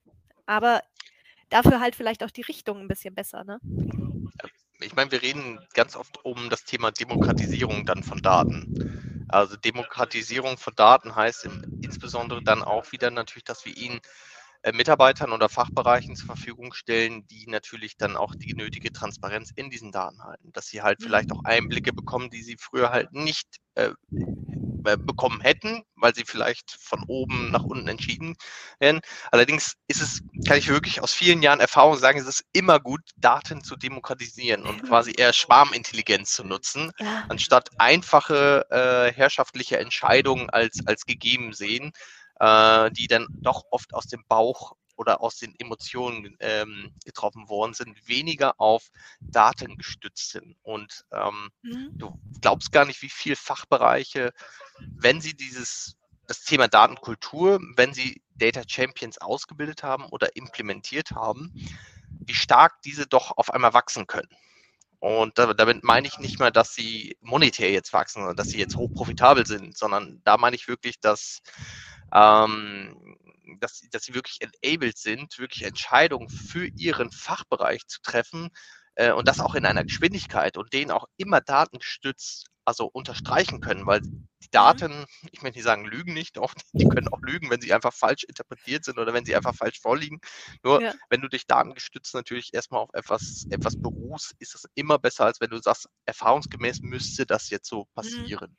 Aber 0.45 0.81
dafür 1.53 1.79
halt 1.79 1.95
vielleicht 1.95 2.23
auch 2.23 2.31
die 2.31 2.41
Richtung 2.41 2.79
ein 2.79 2.87
bisschen 2.87 3.13
besser, 3.13 3.43
ne? 3.43 3.59
Ich 4.81 4.95
meine, 4.95 5.11
wir 5.11 5.21
reden 5.21 5.59
ganz 5.73 5.95
oft 5.95 6.25
um 6.25 6.49
das 6.49 6.65
Thema 6.65 6.91
Demokratisierung 6.91 7.85
dann 7.85 8.03
von 8.03 8.21
Daten. 8.21 9.25
Also 9.29 9.55
Demokratisierung 9.55 10.57
von 10.57 10.73
Daten 10.75 11.15
heißt 11.15 11.45
im, 11.45 11.79
insbesondere 11.81 12.43
dann 12.43 12.63
auch 12.63 12.91
wieder 12.91 13.09
natürlich, 13.11 13.45
dass 13.45 13.65
wir 13.65 13.77
ihnen 13.77 13.99
äh, 14.63 14.71
Mitarbeitern 14.71 15.31
oder 15.31 15.47
Fachbereichen 15.47 16.15
zur 16.15 16.27
Verfügung 16.27 16.73
stellen, 16.73 17.25
die 17.27 17.45
natürlich 17.47 17.97
dann 17.97 18.17
auch 18.17 18.35
die 18.35 18.53
nötige 18.53 18.91
Transparenz 18.91 19.51
in 19.55 19.69
diesen 19.69 19.91
Daten 19.91 20.23
halten, 20.23 20.51
dass 20.53 20.67
sie 20.67 20.81
halt 20.81 21.01
vielleicht 21.01 21.31
auch 21.31 21.43
Einblicke 21.45 21.93
bekommen, 21.93 22.29
die 22.29 22.43
sie 22.43 22.57
früher 22.59 22.89
halt 22.89 23.13
nicht 23.13 23.47
äh, 23.75 23.91
bekommen 24.83 25.41
hätten, 25.41 25.83
weil 25.95 26.13
sie 26.13 26.25
vielleicht 26.25 26.71
von 26.79 27.03
oben 27.07 27.51
nach 27.51 27.63
unten 27.63 27.87
entschieden 27.87 28.35
werden. 28.79 29.01
Allerdings 29.31 29.75
ist 29.87 30.01
es, 30.01 30.21
kann 30.47 30.57
ich 30.57 30.67
wirklich 30.67 31.01
aus 31.01 31.13
vielen 31.13 31.41
Jahren 31.41 31.59
Erfahrung 31.59 31.97
sagen, 31.97 32.19
es 32.19 32.27
ist 32.27 32.45
immer 32.53 32.79
gut, 32.79 33.01
Daten 33.17 33.63
zu 33.63 33.75
demokratisieren 33.75 34.63
und 34.65 34.83
quasi 34.83 35.13
eher 35.17 35.33
Schwarmintelligenz 35.33 36.33
zu 36.33 36.43
nutzen, 36.43 36.91
ja. 36.99 37.25
anstatt 37.29 37.69
einfache 37.77 38.65
äh, 38.69 39.13
herrschaftliche 39.13 39.79
Entscheidungen 39.79 40.49
als, 40.49 40.85
als 40.85 41.05
gegeben 41.05 41.53
sehen 41.53 41.93
äh, 42.39 42.91
die 42.91 43.07
dann 43.07 43.27
doch 43.29 43.63
oft 43.71 43.93
aus 43.93 44.07
dem 44.07 44.23
Bauch 44.27 44.73
oder 44.95 45.21
aus 45.21 45.37
den 45.37 45.53
Emotionen 45.59 46.35
ähm, 46.39 46.93
getroffen 47.05 47.49
worden 47.49 47.73
sind, 47.73 48.07
weniger 48.07 48.59
auf 48.59 48.89
Daten 49.19 49.77
gestützt 49.77 50.31
sind. 50.31 50.55
Und 50.63 51.05
ähm, 51.11 51.49
mhm. 51.61 51.89
du 51.93 52.19
glaubst 52.41 52.71
gar 52.71 52.85
nicht, 52.85 53.01
wie 53.01 53.09
viele 53.09 53.35
Fachbereiche, 53.35 54.33
wenn 54.79 55.21
sie 55.21 55.35
dieses 55.35 55.97
das 56.25 56.43
Thema 56.43 56.67
Datenkultur, 56.67 57.59
wenn 57.75 57.93
sie 57.93 58.21
Data 58.35 58.61
Champions 58.65 59.17
ausgebildet 59.17 59.83
haben 59.83 60.05
oder 60.05 60.35
implementiert 60.35 61.11
haben, 61.11 61.53
wie 62.25 62.33
stark 62.33 62.81
diese 62.83 63.05
doch 63.05 63.37
auf 63.37 63.53
einmal 63.53 63.73
wachsen 63.73 64.07
können. 64.07 64.29
Und 64.99 65.37
damit 65.37 65.83
meine 65.83 66.07
ich 66.07 66.17
nicht 66.19 66.39
mal, 66.39 66.51
dass 66.51 66.73
sie 66.73 67.17
monetär 67.19 67.71
jetzt 67.71 67.91
wachsen 67.91 68.23
oder 68.23 68.33
dass 68.33 68.47
sie 68.47 68.57
jetzt 68.57 68.77
hochprofitabel 68.77 69.45
sind, 69.45 69.77
sondern 69.77 70.21
da 70.23 70.37
meine 70.37 70.55
ich 70.55 70.69
wirklich, 70.69 71.01
dass 71.01 71.41
ähm, 72.13 73.17
dass, 73.59 73.81
dass 73.91 74.03
sie 74.03 74.13
wirklich 74.13 74.39
enabled 74.41 74.97
sind, 74.97 75.37
wirklich 75.39 75.63
Entscheidungen 75.63 76.29
für 76.29 76.67
ihren 76.67 77.11
Fachbereich 77.11 77.85
zu 77.87 78.01
treffen 78.01 78.49
äh, 78.95 79.11
und 79.11 79.27
das 79.27 79.39
auch 79.39 79.55
in 79.55 79.65
einer 79.65 79.83
Geschwindigkeit 79.83 80.57
und 80.57 80.73
denen 80.73 80.91
auch 80.91 81.05
immer 81.17 81.41
datengestützt 81.41 82.47
also 82.65 82.89
unterstreichen 82.91 83.59
können, 83.59 83.85
weil 83.85 84.01
die 84.01 84.09
mhm. 84.09 84.27
Daten, 84.51 85.05
ich 85.31 85.41
möchte 85.41 85.57
nicht 85.57 85.65
sagen, 85.65 85.85
lügen 85.85 86.13
nicht, 86.13 86.37
doch, 86.37 86.53
die 86.73 86.87
können 86.87 87.07
auch 87.09 87.21
lügen, 87.21 87.49
wenn 87.49 87.61
sie 87.61 87.73
einfach 87.73 87.93
falsch 87.93 88.23
interpretiert 88.23 88.85
sind 88.85 88.99
oder 88.99 89.13
wenn 89.13 89.25
sie 89.25 89.35
einfach 89.35 89.55
falsch 89.55 89.79
vorliegen. 89.79 90.19
Nur 90.63 90.81
ja. 90.81 90.93
wenn 91.09 91.21
du 91.21 91.27
dich 91.27 91.45
datengestützt 91.45 92.13
natürlich 92.13 92.53
erstmal 92.53 92.81
auf 92.81 92.89
etwas, 92.93 93.45
etwas 93.49 93.75
beruhst, 93.81 94.33
ist 94.39 94.55
es 94.55 94.65
immer 94.75 94.99
besser, 94.99 95.25
als 95.25 95.41
wenn 95.41 95.49
du 95.49 95.61
sagst, 95.61 95.87
erfahrungsgemäß 96.05 96.81
müsste 96.81 97.25
das 97.25 97.49
jetzt 97.49 97.67
so 97.67 97.81
mhm. 97.81 97.93
passieren. 97.95 98.57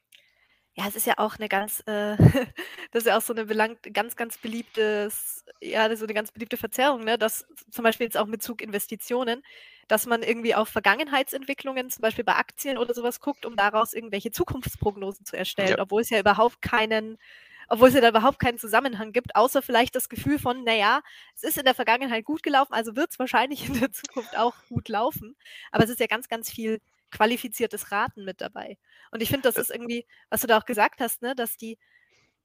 Ja, 0.77 0.89
es 0.89 0.97
ist 0.97 1.07
ja 1.07 1.15
auch 1.19 1.37
eine 1.37 1.49
ganz, 1.49 1.81
äh, 1.87 2.17
das 2.91 3.05
ist 3.05 3.07
ja 3.07 3.17
auch 3.17 3.23
so 3.23 3.33
eine 3.33 3.45
belangt, 3.47 3.79
ganz, 3.95 4.17
ganz 4.17 4.39
beliebtes, 4.39 5.45
ja, 5.61 5.95
so 5.97 6.05
eine 6.05 6.15
ganz 6.15 6.33
beliebte 6.33 6.57
Verzerrung, 6.57 7.05
ne? 7.05 7.17
Dass 7.17 7.47
zum 7.71 7.85
Beispiel 7.85 8.07
jetzt 8.07 8.17
auch 8.17 8.27
mit 8.27 8.43
Zug 8.43 8.61
Investitionen, 8.61 9.43
dass 9.87 10.07
man 10.07 10.23
irgendwie 10.25 10.55
auf 10.57 10.69
Vergangenheitsentwicklungen, 10.69 11.91
zum 11.91 12.03
Beispiel 12.03 12.25
bei 12.25 12.35
Aktien 12.35 12.77
oder 12.79 12.93
sowas 12.93 13.21
guckt, 13.21 13.47
um 13.47 13.55
daraus 13.57 13.93
irgendwelche 13.93 14.33
Zukunftsprognosen 14.33 15.25
zu 15.25 15.37
erstellen, 15.37 15.79
Ja. 15.79 15.79
obwohl 15.79 16.03
es 16.03 16.11
ja 16.11 16.19
überhaupt 16.19 16.61
keinen, 16.61 17.19
obwohl 17.69 17.89
es 17.89 17.95
ja 17.95 18.01
da 18.01 18.09
überhaupt 18.09 18.41
keinen 18.41 18.59
Zusammenhang 18.59 19.13
gibt, 19.13 19.37
außer 19.37 19.63
vielleicht 19.63 19.95
das 19.95 20.09
Gefühl 20.09 20.39
von, 20.41 20.65
naja, 20.65 21.03
es 21.37 21.45
ist 21.45 21.57
in 21.59 21.65
der 21.65 21.75
Vergangenheit 21.75 22.25
gut 22.25 22.43
gelaufen, 22.43 22.75
also 22.75 22.97
wird 22.97 23.11
es 23.13 23.19
wahrscheinlich 23.21 23.67
in 23.69 23.79
der 23.79 23.93
Zukunft 23.93 24.37
auch 24.37 24.55
gut 24.69 24.89
laufen. 24.89 25.37
Aber 25.71 25.85
es 25.85 25.91
ist 25.91 26.01
ja 26.01 26.07
ganz, 26.07 26.29
ganz 26.29 26.51
viel 26.51 26.81
qualifiziertes 27.15 27.93
Raten 27.93 28.25
mit 28.25 28.41
dabei. 28.43 28.79
Und 29.13 29.23
ich 29.23 29.31
finde, 29.31 29.49
das 29.49 29.57
Äh. 29.57 29.63
ist 29.63 29.71
irgendwie, 29.71 30.07
was 30.31 30.43
du 30.43 30.49
da 30.49 30.59
auch 30.59 30.67
gesagt 30.67 31.01
hast, 31.01 31.23
ne, 31.23 31.35
dass 31.35 31.57
die 31.57 31.79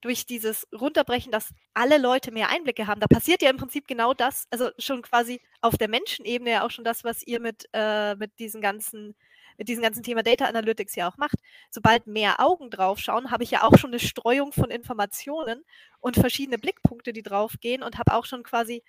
durch 0.01 0.25
dieses 0.25 0.67
Runterbrechen, 0.73 1.31
dass 1.31 1.53
alle 1.73 1.97
Leute 1.97 2.31
mehr 2.31 2.49
Einblicke 2.49 2.87
haben, 2.87 3.01
da 3.01 3.07
passiert 3.07 3.41
ja 3.41 3.49
im 3.49 3.57
Prinzip 3.57 3.85
genau 3.87 4.13
das, 4.13 4.45
also 4.49 4.69
schon 4.77 5.01
quasi 5.01 5.41
auf 5.61 5.77
der 5.77 5.89
Menschenebene 5.89 6.51
ja 6.51 6.65
auch 6.65 6.71
schon 6.71 6.85
das, 6.85 7.03
was 7.03 7.21
ihr 7.27 7.41
mit, 7.41 7.67
äh, 7.73 8.15
mit 8.15 8.39
diesen 8.39 8.61
ganzen 8.61 9.15
mit 9.57 9.67
diesem 9.67 9.83
ganzen 9.83 10.03
Thema 10.03 10.23
Data 10.23 10.45
Analytics 10.45 10.95
ja 10.95 11.09
auch 11.09 11.17
macht. 11.17 11.35
Sobald 11.69 12.07
mehr 12.07 12.39
Augen 12.39 12.69
drauf 12.71 12.99
schauen, 12.99 13.29
habe 13.29 13.43
ich 13.43 13.51
ja 13.51 13.63
auch 13.63 13.77
schon 13.77 13.89
eine 13.91 13.99
Streuung 13.99 14.53
von 14.53 14.71
Informationen 14.71 15.65
und 15.99 16.15
verschiedene 16.15 16.57
Blickpunkte, 16.57 17.11
die 17.11 17.23
draufgehen 17.23 17.83
und 17.83 17.97
habe 17.97 18.13
auch 18.13 18.25
schon 18.25 18.43
quasi 18.43 18.83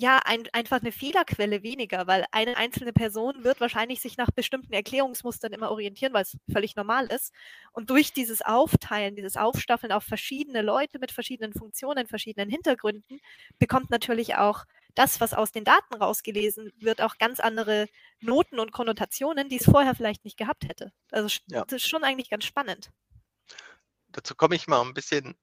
ja, 0.00 0.20
ein, 0.24 0.44
einfach 0.52 0.80
eine 0.80 0.92
Fehlerquelle 0.92 1.62
weniger, 1.62 2.06
weil 2.06 2.24
eine 2.32 2.56
einzelne 2.56 2.92
Person 2.92 3.44
wird 3.44 3.60
wahrscheinlich 3.60 4.00
sich 4.00 4.16
nach 4.16 4.30
bestimmten 4.30 4.72
Erklärungsmustern 4.72 5.52
immer 5.52 5.70
orientieren, 5.70 6.12
weil 6.14 6.22
es 6.22 6.36
völlig 6.50 6.74
normal 6.76 7.06
ist. 7.06 7.32
Und 7.72 7.90
durch 7.90 8.12
dieses 8.12 8.40
Aufteilen, 8.42 9.14
dieses 9.16 9.36
Aufstaffeln 9.36 9.92
auf 9.92 10.04
verschiedene 10.04 10.62
Leute 10.62 10.98
mit 10.98 11.12
verschiedenen 11.12 11.52
Funktionen, 11.52 12.06
verschiedenen 12.06 12.48
Hintergründen, 12.50 13.20
bekommt 13.58 13.90
natürlich 13.90 14.36
auch 14.36 14.64
das, 14.94 15.20
was 15.20 15.34
aus 15.34 15.52
den 15.52 15.64
Daten 15.64 15.94
rausgelesen 15.94 16.72
wird, 16.76 17.00
auch 17.02 17.18
ganz 17.18 17.38
andere 17.40 17.86
Noten 18.20 18.58
und 18.58 18.72
Konnotationen, 18.72 19.48
die 19.48 19.56
es 19.56 19.64
vorher 19.66 19.94
vielleicht 19.94 20.24
nicht 20.24 20.36
gehabt 20.38 20.64
hätte. 20.68 20.92
Also 21.10 21.28
Ja. 21.46 21.64
das 21.66 21.82
ist 21.82 21.88
schon 21.88 22.04
eigentlich 22.04 22.30
ganz 22.30 22.44
spannend. 22.44 22.90
Dazu 24.08 24.34
komme 24.36 24.54
ich 24.54 24.68
mal 24.68 24.82
ein 24.82 24.94
bisschen 24.94 25.36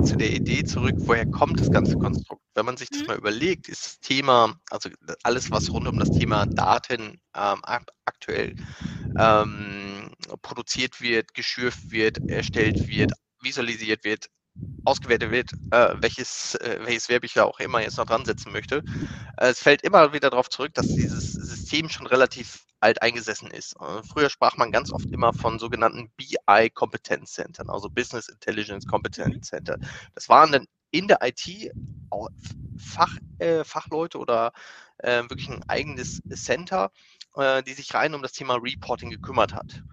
zu 0.00 0.16
der 0.16 0.32
Idee 0.32 0.64
zurück, 0.64 0.96
woher 1.06 1.26
kommt 1.26 1.60
das 1.60 1.70
ganze 1.70 1.96
Konstrukt? 1.96 2.42
Wenn 2.54 2.66
man 2.66 2.76
sich 2.76 2.90
das 2.90 3.02
Mhm. 3.02 3.06
mal 3.06 3.16
überlegt, 3.18 3.68
ist 3.68 3.84
das 3.86 4.00
Thema, 4.00 4.58
also 4.70 4.90
alles, 5.22 5.50
was 5.52 5.72
rund 5.74 5.88
um 5.88 5.98
das 5.98 6.10
Thema 6.10 6.46
Daten 6.46 7.20
ähm, 7.34 7.60
ak- 7.64 7.90
aktuell 8.06 8.54
ähm, 9.16 10.12
produziert 10.42 11.00
wird, 11.00 11.34
geschürft 11.34 11.90
wird, 11.92 12.18
erstellt 12.28 12.86
wird, 12.88 13.12
visualisiert 13.40 14.04
wird, 14.04 14.28
ausgewertet 14.84 15.30
wird, 15.30 15.52
äh, 15.70 15.94
welches, 16.00 16.54
äh, 16.56 16.78
welches 16.82 17.08
Verb 17.08 17.24
ich 17.24 17.34
da 17.34 17.44
auch 17.44 17.60
immer 17.60 17.80
jetzt 17.80 17.98
noch 17.98 18.06
dran 18.06 18.24
setzen 18.24 18.52
möchte. 18.52 18.82
Äh, 19.36 19.48
es 19.50 19.60
fällt 19.60 19.82
immer 19.82 20.12
wieder 20.12 20.30
darauf 20.30 20.48
zurück, 20.48 20.74
dass 20.74 20.86
dieses 20.86 21.32
System 21.34 21.88
schon 21.88 22.06
relativ 22.06 22.64
alt 22.80 23.02
eingesessen 23.02 23.50
ist. 23.50 23.76
Äh, 23.80 24.02
früher 24.02 24.30
sprach 24.30 24.56
man 24.56 24.72
ganz 24.72 24.92
oft 24.92 25.06
immer 25.10 25.32
von 25.32 25.58
sogenannten 25.58 26.10
BI 26.16 26.70
Competence 26.70 27.32
Centern, 27.32 27.68
also 27.70 27.90
Business 27.90 28.28
Intelligence 28.28 28.86
Competence 28.86 29.48
Center. 29.48 29.76
Das 30.14 30.28
waren 30.28 30.52
dann 30.52 30.66
in 30.90 31.08
der 31.08 31.18
IT 31.22 31.70
auch 32.10 32.28
Fach, 32.78 33.14
äh, 33.38 33.62
Fachleute 33.64 34.18
oder 34.18 34.52
äh, 34.98 35.22
wirklich 35.28 35.48
ein 35.48 35.62
eigenes 35.68 36.22
Center, 36.34 36.90
die 37.64 37.74
sich 37.74 37.94
rein 37.94 38.14
um 38.14 38.22
das 38.22 38.32
Thema 38.32 38.56
Reporting 38.60 39.10
gekümmert 39.10 39.54
hat. 39.54 39.84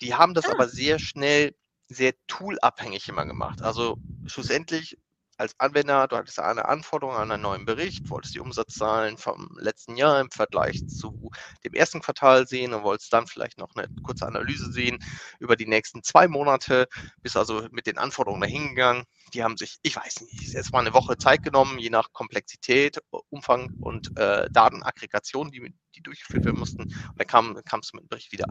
Die 0.00 0.14
haben 0.14 0.32
das 0.32 0.46
Ah. 0.46 0.52
aber 0.52 0.66
sehr 0.68 0.98
schnell 0.98 1.54
sehr 1.88 2.14
toolabhängig 2.26 3.08
immer 3.08 3.26
gemacht. 3.26 3.62
Also 3.62 3.96
schlussendlich 4.26 4.98
als 5.38 5.54
Anwender, 5.58 6.08
du 6.08 6.16
hattest 6.16 6.38
eine 6.38 6.66
Anforderung 6.66 7.14
an 7.14 7.30
einen 7.30 7.42
neuen 7.42 7.64
Bericht, 7.66 8.08
wolltest 8.08 8.34
die 8.34 8.40
Umsatzzahlen 8.40 9.18
vom 9.18 9.54
letzten 9.58 9.96
Jahr 9.96 10.20
im 10.20 10.30
Vergleich 10.30 10.86
zu 10.88 11.30
dem 11.64 11.74
ersten 11.74 12.00
Quartal 12.00 12.46
sehen 12.46 12.72
und 12.72 12.82
wolltest 12.84 13.12
dann 13.12 13.26
vielleicht 13.26 13.58
noch 13.58 13.74
eine 13.74 13.88
kurze 14.02 14.26
Analyse 14.26 14.72
sehen 14.72 14.98
über 15.38 15.56
die 15.56 15.66
nächsten 15.66 16.02
zwei 16.02 16.26
Monate, 16.26 16.86
bist 17.22 17.36
also 17.36 17.66
mit 17.70 17.86
den 17.86 17.98
Anforderungen 17.98 18.40
dahin 18.40 18.68
gegangen. 18.70 19.04
Die 19.34 19.42
haben 19.42 19.56
sich, 19.56 19.76
ich 19.82 19.96
weiß 19.96 20.22
nicht, 20.22 20.54
jetzt 20.54 20.72
mal 20.72 20.80
eine 20.80 20.94
Woche 20.94 21.18
Zeit 21.18 21.42
genommen, 21.42 21.78
je 21.78 21.90
nach 21.90 22.12
Komplexität, 22.12 22.98
Umfang 23.28 23.74
und 23.80 24.16
äh, 24.18 24.48
Datenaggregation, 24.50 25.50
die, 25.50 25.74
die 25.94 26.02
durchgeführt 26.02 26.46
werden 26.46 26.58
mussten. 26.58 26.82
Und 26.82 27.14
dann 27.16 27.26
kam, 27.26 27.60
kamst 27.64 27.92
du 27.92 27.96
mit 27.96 28.04
dem 28.04 28.08
Bericht 28.08 28.32
wieder. 28.32 28.46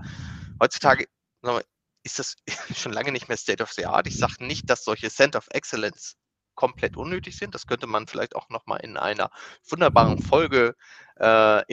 Heutzutage 0.62 1.08
sagen 1.42 1.58
wir, 1.58 1.75
ist 2.06 2.20
das 2.20 2.36
schon 2.76 2.94
lange 2.94 3.12
nicht 3.12 3.28
mehr 3.28 3.38
State 3.38 3.62
of 3.62 3.72
the 3.74 3.86
Art. 3.86 4.08
Ich 4.08 4.18
sage 4.18 4.46
nicht, 4.46 4.70
dass 4.70 4.84
solche 4.86 5.10
Center 5.10 5.40
of 5.40 5.48
Excellence 5.50 6.16
komplett 6.54 6.96
unnötig 6.96 7.38
sind. 7.38 7.54
Das 7.54 7.68
könnte 7.68 7.88
man 7.88 8.08
vielleicht 8.08 8.36
auch 8.36 8.48
nochmal 8.50 8.80
in 8.82 8.96
einer 8.96 9.30
wunderbaren 9.70 10.22
Folge 10.22 10.76
äh, 11.18 11.64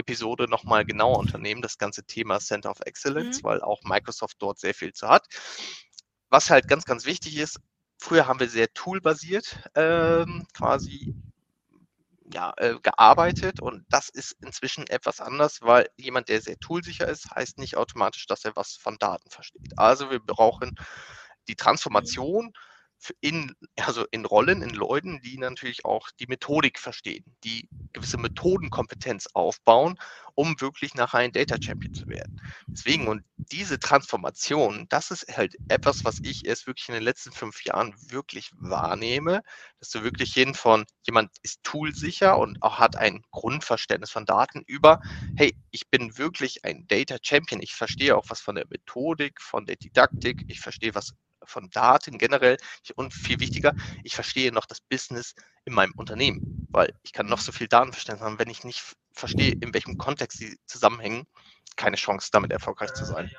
nochmal 0.48 0.84
genauer 0.84 1.18
unternehmen, 1.18 1.62
das 1.62 1.78
ganze 1.78 2.04
Thema 2.04 2.40
Center 2.40 2.70
of 2.70 2.80
Excellence, 2.84 3.38
Mhm. 3.38 3.44
weil 3.44 3.62
auch 3.62 3.82
Microsoft 3.84 4.36
dort 4.40 4.58
sehr 4.58 4.74
viel 4.74 4.92
zu 4.92 5.08
hat. 5.08 5.26
Was 6.30 6.50
halt 6.50 6.66
ganz, 6.66 6.84
ganz 6.84 7.04
wichtig 7.04 7.36
ist, 7.36 7.60
früher 8.00 8.26
haben 8.26 8.40
wir 8.40 8.48
sehr 8.48 8.72
toolbasiert 8.72 9.58
ähm, 9.76 10.46
quasi 10.54 11.14
ja, 12.32 12.52
äh, 12.56 12.74
gearbeitet 12.82 13.60
und 13.60 13.84
das 13.90 14.08
ist 14.08 14.36
inzwischen 14.42 14.86
etwas 14.88 15.20
anders, 15.20 15.60
weil 15.62 15.88
jemand, 15.96 16.28
der 16.28 16.40
sehr 16.40 16.58
toolsicher 16.58 17.06
ist, 17.08 17.30
heißt 17.30 17.58
nicht 17.58 17.76
automatisch, 17.76 18.26
dass 18.26 18.44
er 18.44 18.56
was 18.56 18.74
von 18.76 18.98
Daten 18.98 19.30
versteht. 19.30 19.72
Also 19.76 20.10
wir 20.10 20.20
brauchen 20.20 20.72
die 21.48 21.56
Transformation 21.56 22.52
für 22.54 22.71
in, 23.20 23.54
also 23.76 24.06
in 24.10 24.24
Rollen, 24.24 24.62
in 24.62 24.70
Leuten, 24.70 25.20
die 25.22 25.38
natürlich 25.38 25.84
auch 25.84 26.10
die 26.20 26.26
Methodik 26.26 26.78
verstehen, 26.78 27.24
die 27.44 27.68
gewisse 27.92 28.18
Methodenkompetenz 28.18 29.28
aufbauen, 29.34 29.98
um 30.34 30.60
wirklich 30.60 30.94
nachher 30.94 31.18
ein 31.18 31.32
Data 31.32 31.56
Champion 31.60 31.94
zu 31.94 32.06
werden. 32.06 32.40
Deswegen, 32.66 33.08
und 33.08 33.22
diese 33.36 33.78
Transformation, 33.78 34.86
das 34.88 35.10
ist 35.10 35.36
halt 35.36 35.56
etwas, 35.68 36.04
was 36.04 36.20
ich 36.22 36.46
erst 36.46 36.66
wirklich 36.66 36.88
in 36.88 36.94
den 36.94 37.02
letzten 37.02 37.32
fünf 37.32 37.64
Jahren 37.64 37.94
wirklich 38.10 38.50
wahrnehme, 38.54 39.42
dass 39.78 39.90
du 39.90 40.02
wirklich 40.02 40.32
hin 40.32 40.54
von 40.54 40.84
jemand 41.04 41.30
ist 41.42 41.62
toolsicher 41.64 42.38
und 42.38 42.62
auch 42.62 42.78
hat 42.78 42.96
ein 42.96 43.22
Grundverständnis 43.30 44.10
von 44.10 44.24
Daten 44.24 44.62
über, 44.66 45.00
hey, 45.36 45.54
ich 45.70 45.88
bin 45.88 46.16
wirklich 46.18 46.64
ein 46.64 46.86
Data 46.86 47.16
Champion, 47.20 47.60
ich 47.60 47.74
verstehe 47.74 48.16
auch 48.16 48.24
was 48.28 48.40
von 48.40 48.54
der 48.54 48.66
Methodik, 48.68 49.40
von 49.40 49.66
der 49.66 49.76
Didaktik, 49.76 50.44
ich 50.48 50.60
verstehe 50.60 50.94
was 50.94 51.14
von 51.44 51.70
Daten 51.70 52.18
generell 52.18 52.56
und 52.96 53.12
viel 53.14 53.40
wichtiger, 53.40 53.74
ich 54.04 54.14
verstehe 54.14 54.52
noch 54.52 54.66
das 54.66 54.80
Business 54.80 55.34
in 55.64 55.74
meinem 55.74 55.92
Unternehmen, 55.96 56.66
weil 56.70 56.92
ich 57.02 57.12
kann 57.12 57.26
noch 57.26 57.38
so 57.38 57.52
viel 57.52 57.68
Datenverständnis 57.68 58.24
haben, 58.24 58.38
wenn 58.38 58.50
ich 58.50 58.64
nicht 58.64 58.82
verstehe, 59.12 59.52
in 59.52 59.72
welchem 59.74 59.98
Kontext 59.98 60.38
sie 60.38 60.58
zusammenhängen, 60.66 61.26
keine 61.76 61.96
Chance, 61.96 62.28
damit 62.32 62.52
erfolgreich 62.52 62.92
zu 62.94 63.04
sein. 63.04 63.30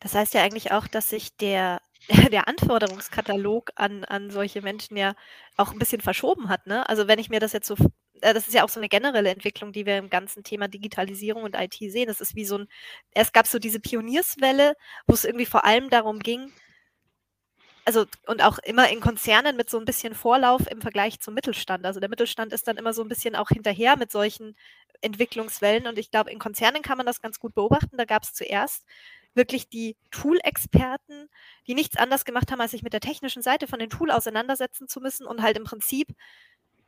Das 0.00 0.14
heißt 0.14 0.34
ja 0.34 0.42
eigentlich 0.42 0.72
auch, 0.72 0.86
dass 0.86 1.08
sich 1.08 1.36
der, 1.36 1.80
der 2.32 2.48
Anforderungskatalog 2.48 3.70
an, 3.76 4.04
an 4.04 4.30
solche 4.30 4.62
Menschen 4.62 4.96
ja 4.96 5.14
auch 5.56 5.72
ein 5.72 5.78
bisschen 5.78 6.00
verschoben 6.00 6.48
hat. 6.48 6.66
Ne? 6.66 6.88
Also 6.88 7.08
wenn 7.08 7.18
ich 7.18 7.30
mir 7.30 7.40
das 7.40 7.52
jetzt 7.52 7.66
so, 7.66 7.74
äh, 8.20 8.34
das 8.34 8.46
ist 8.46 8.54
ja 8.54 8.64
auch 8.64 8.68
so 8.68 8.80
eine 8.80 8.88
generelle 8.88 9.30
Entwicklung, 9.30 9.72
die 9.72 9.86
wir 9.86 9.98
im 9.98 10.10
ganzen 10.10 10.44
Thema 10.44 10.68
Digitalisierung 10.68 11.42
und 11.42 11.56
IT 11.56 11.74
sehen. 11.74 12.06
Das 12.06 12.20
ist 12.20 12.34
wie 12.34 12.44
so 12.44 12.58
ein, 12.58 12.68
erst 13.12 13.32
gab 13.32 13.46
so 13.46 13.58
diese 13.58 13.80
Pionierswelle, 13.80 14.74
wo 15.06 15.14
es 15.14 15.24
irgendwie 15.24 15.46
vor 15.46 15.64
allem 15.64 15.90
darum 15.90 16.18
ging, 16.18 16.52
also 17.84 18.06
und 18.26 18.42
auch 18.42 18.58
immer 18.58 18.88
in 18.90 19.00
Konzernen 19.00 19.56
mit 19.56 19.68
so 19.70 19.78
ein 19.78 19.84
bisschen 19.84 20.14
Vorlauf 20.14 20.66
im 20.70 20.80
Vergleich 20.80 21.20
zum 21.20 21.34
Mittelstand. 21.34 21.84
Also 21.84 22.00
der 22.00 22.08
Mittelstand 22.08 22.52
ist 22.52 22.66
dann 22.68 22.76
immer 22.76 22.94
so 22.94 23.02
ein 23.02 23.08
bisschen 23.08 23.36
auch 23.36 23.48
hinterher 23.48 23.96
mit 23.96 24.10
solchen 24.10 24.56
Entwicklungswellen. 25.02 25.86
Und 25.86 25.98
ich 25.98 26.10
glaube, 26.10 26.30
in 26.30 26.38
Konzernen 26.38 26.82
kann 26.82 26.96
man 26.96 27.06
das 27.06 27.20
ganz 27.20 27.38
gut 27.38 27.54
beobachten. 27.54 27.96
Da 27.96 28.04
gab 28.06 28.22
es 28.22 28.32
zuerst 28.32 28.84
wirklich 29.34 29.68
die 29.68 29.96
Tool-Experten, 30.10 31.28
die 31.66 31.74
nichts 31.74 31.96
anderes 31.96 32.24
gemacht 32.24 32.50
haben, 32.52 32.60
als 32.60 32.70
sich 32.70 32.82
mit 32.82 32.92
der 32.92 33.00
technischen 33.00 33.42
Seite 33.42 33.66
von 33.66 33.78
den 33.80 33.90
Tool 33.90 34.10
auseinandersetzen 34.10 34.88
zu 34.88 35.00
müssen 35.00 35.26
und 35.26 35.42
halt 35.42 35.56
im 35.56 35.64
Prinzip 35.64 36.08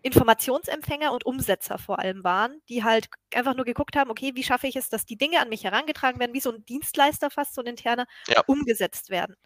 Informationsempfänger 0.06 1.12
und 1.12 1.26
Umsetzer 1.26 1.78
vor 1.78 1.98
allem 1.98 2.24
waren, 2.24 2.62
die 2.68 2.84
halt 2.84 3.08
einfach 3.34 3.54
nur 3.56 3.64
geguckt 3.64 3.96
haben, 3.96 4.10
okay, 4.10 4.32
wie 4.34 4.44
schaffe 4.44 4.66
ich 4.68 4.76
es, 4.76 4.88
dass 4.88 5.04
die 5.06 5.16
Dinge 5.18 5.40
an 5.40 5.48
mich 5.48 5.64
herangetragen 5.64 6.20
werden, 6.20 6.32
wie 6.34 6.40
so 6.40 6.52
ein 6.52 6.64
Dienstleister 6.66 7.30
fast, 7.30 7.54
so 7.54 7.60
ein 7.62 7.66
interner, 7.66 8.06
Ja. 8.28 8.42
umgesetzt 8.46 9.10
werden. 9.10 9.36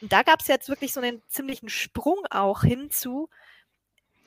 Und 0.00 0.12
da 0.12 0.22
gab 0.22 0.40
es 0.40 0.48
jetzt 0.48 0.68
wirklich 0.68 0.92
so 0.92 1.00
einen 1.00 1.22
ziemlichen 1.28 1.68
Sprung 1.68 2.18
auch 2.30 2.62
hin 2.62 2.90
zu, 2.90 3.28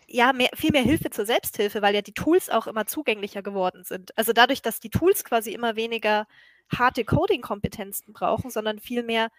ja, 0.07 0.33
mehr, 0.33 0.49
viel 0.55 0.71
mehr 0.71 0.81
Hilfe 0.83 1.09
zur 1.09 1.25
Selbsthilfe, 1.25 1.81
weil 1.81 1.95
ja 1.95 2.01
die 2.01 2.13
Tools 2.13 2.49
auch 2.49 2.67
immer 2.67 2.85
zugänglicher 2.85 3.41
geworden 3.41 3.83
sind. 3.83 4.17
Also 4.17 4.33
dadurch, 4.33 4.61
dass 4.61 4.79
die 4.79 4.89
Tools 4.89 5.23
quasi 5.23 5.53
immer 5.53 5.75
weniger 5.75 6.27
harte 6.75 7.05
Coding-Kompetenzen 7.05 8.13
brauchen, 8.13 8.49
sondern 8.49 8.79
viel 8.79 9.03
mehr, 9.03 9.29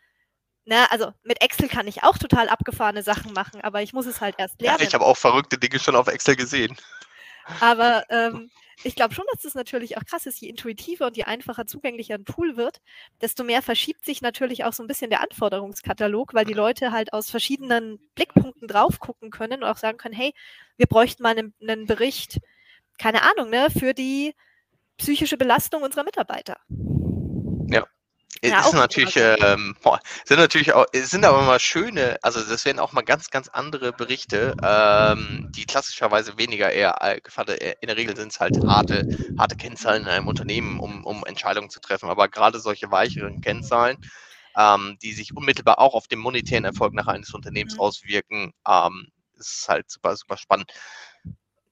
na, 0.65 0.87
also 0.91 1.13
mit 1.25 1.43
Excel 1.43 1.69
kann 1.69 1.87
ich 1.89 2.03
auch 2.05 2.19
total 2.19 2.49
abgefahrene 2.49 3.03
Sachen 3.03 3.33
machen, 3.33 3.61
aber 3.63 3.83
ich 3.83 3.93
muss 3.93 4.07
es 4.07 4.21
halt 4.21 4.37
erst 4.39 4.61
Ja, 4.61 4.73
lernen. 4.73 4.87
ich 4.87 4.95
habe 4.95 5.05
auch 5.05 5.17
verrückte 5.17 5.59
Dinge 5.59 5.79
schon 5.79 5.97
auf 5.97 6.07
Excel 6.09 6.37
gesehen. 6.37 6.77
Aber 7.61 8.05
ähm, 8.09 8.51
ich 8.85 8.95
glaube 8.95 9.15
schon, 9.15 9.25
dass 9.33 9.43
das 9.43 9.55
natürlich 9.55 9.97
auch 9.97 10.05
krass 10.05 10.27
ist. 10.27 10.41
Je 10.41 10.49
intuitiver 10.49 11.07
und 11.07 11.17
je 11.17 11.25
einfacher 11.25 11.67
zugänglicher 11.67 12.15
ein 12.15 12.25
Tool 12.25 12.57
wird, 12.57 12.81
desto 13.21 13.45
mehr 13.45 13.63
verschiebt 13.63 14.05
sich 14.05 14.23
natürlich 14.23 14.65
auch 14.65 14.73
so 14.73 14.83
ein 14.83 14.87
bisschen 14.87 15.11
der 15.11 15.21
Anforderungskatalog, 15.23 16.35
weil 16.35 16.45
die 16.45 16.53
Leute 16.53 16.93
halt 16.93 17.13
aus 17.13 17.31
verschiedenen 17.31 17.99
Blickpunkten 18.15 18.69
drauf 18.69 19.01
gucken 19.01 19.31
können 19.31 19.63
und 19.63 19.69
auch 19.69 19.77
sagen 19.77 19.99
können, 19.99 20.15
hey, 20.15 20.33
wir 20.77 20.87
bräuchten 20.87 21.23
mal 21.23 21.37
einen, 21.37 21.55
einen 21.61 21.87
Bericht, 21.87 22.39
keine 22.99 23.23
Ahnung, 23.23 23.51
ne, 23.51 23.69
für 23.77 23.95
die 23.95 24.35
psychische 24.99 25.37
Belastung 25.37 25.83
unserer 25.83 26.05
Mitarbeiter. 26.05 26.59
Ja. 27.69 27.87
Ja, 28.41 28.61
ist 28.61 28.73
natürlich, 28.73 29.17
ähm, 29.17 29.77
boah, 29.83 30.01
sind 30.25 30.39
natürlich 30.39 30.73
auch, 30.73 30.87
sind 30.93 31.25
aber 31.25 31.43
mal 31.43 31.61
schöne, 31.61 32.19
also 32.23 32.41
das 32.41 32.65
wären 32.65 32.81
auch 32.81 32.93
mal 32.93 33.03
ganz, 33.03 33.31
ganz 33.31 33.49
andere 33.49 33.93
Berichte, 33.93 34.57
ähm, 34.63 35.49
die 35.55 35.65
klassischerweise 35.65 36.39
weniger 36.39 36.73
eher, 36.73 37.01
äh, 37.03 37.21
in 37.81 37.87
der 37.87 37.97
Regel 37.97 38.17
sind 38.17 38.33
es 38.33 38.41
halt 38.41 38.57
harte, 38.67 39.07
harte 39.39 39.57
Kennzahlen 39.57 40.03
in 40.03 40.09
einem 40.09 40.29
Unternehmen, 40.29 40.81
um, 40.81 41.05
um 41.05 41.25
Entscheidungen 41.25 41.71
zu 41.71 41.79
treffen. 41.79 42.09
Aber 42.09 42.29
gerade 42.29 42.59
solche 42.59 42.91
weicheren 42.91 43.43
Kennzahlen, 43.43 43.99
ähm, 44.57 44.99
die 45.03 45.13
sich 45.13 45.37
unmittelbar 45.37 45.79
auch 45.79 45.95
auf 45.95 46.09
den 46.09 46.19
monetären 46.19 46.65
Erfolg 46.65 46.95
nach 46.95 47.07
eines 47.07 47.33
Unternehmens 47.35 47.75
mhm. 47.75 47.81
auswirken, 47.81 48.55
ähm, 48.67 49.13
ist 49.39 49.69
halt 49.69 49.91
super, 49.91 50.17
super 50.17 50.37
spannend. 50.37 50.73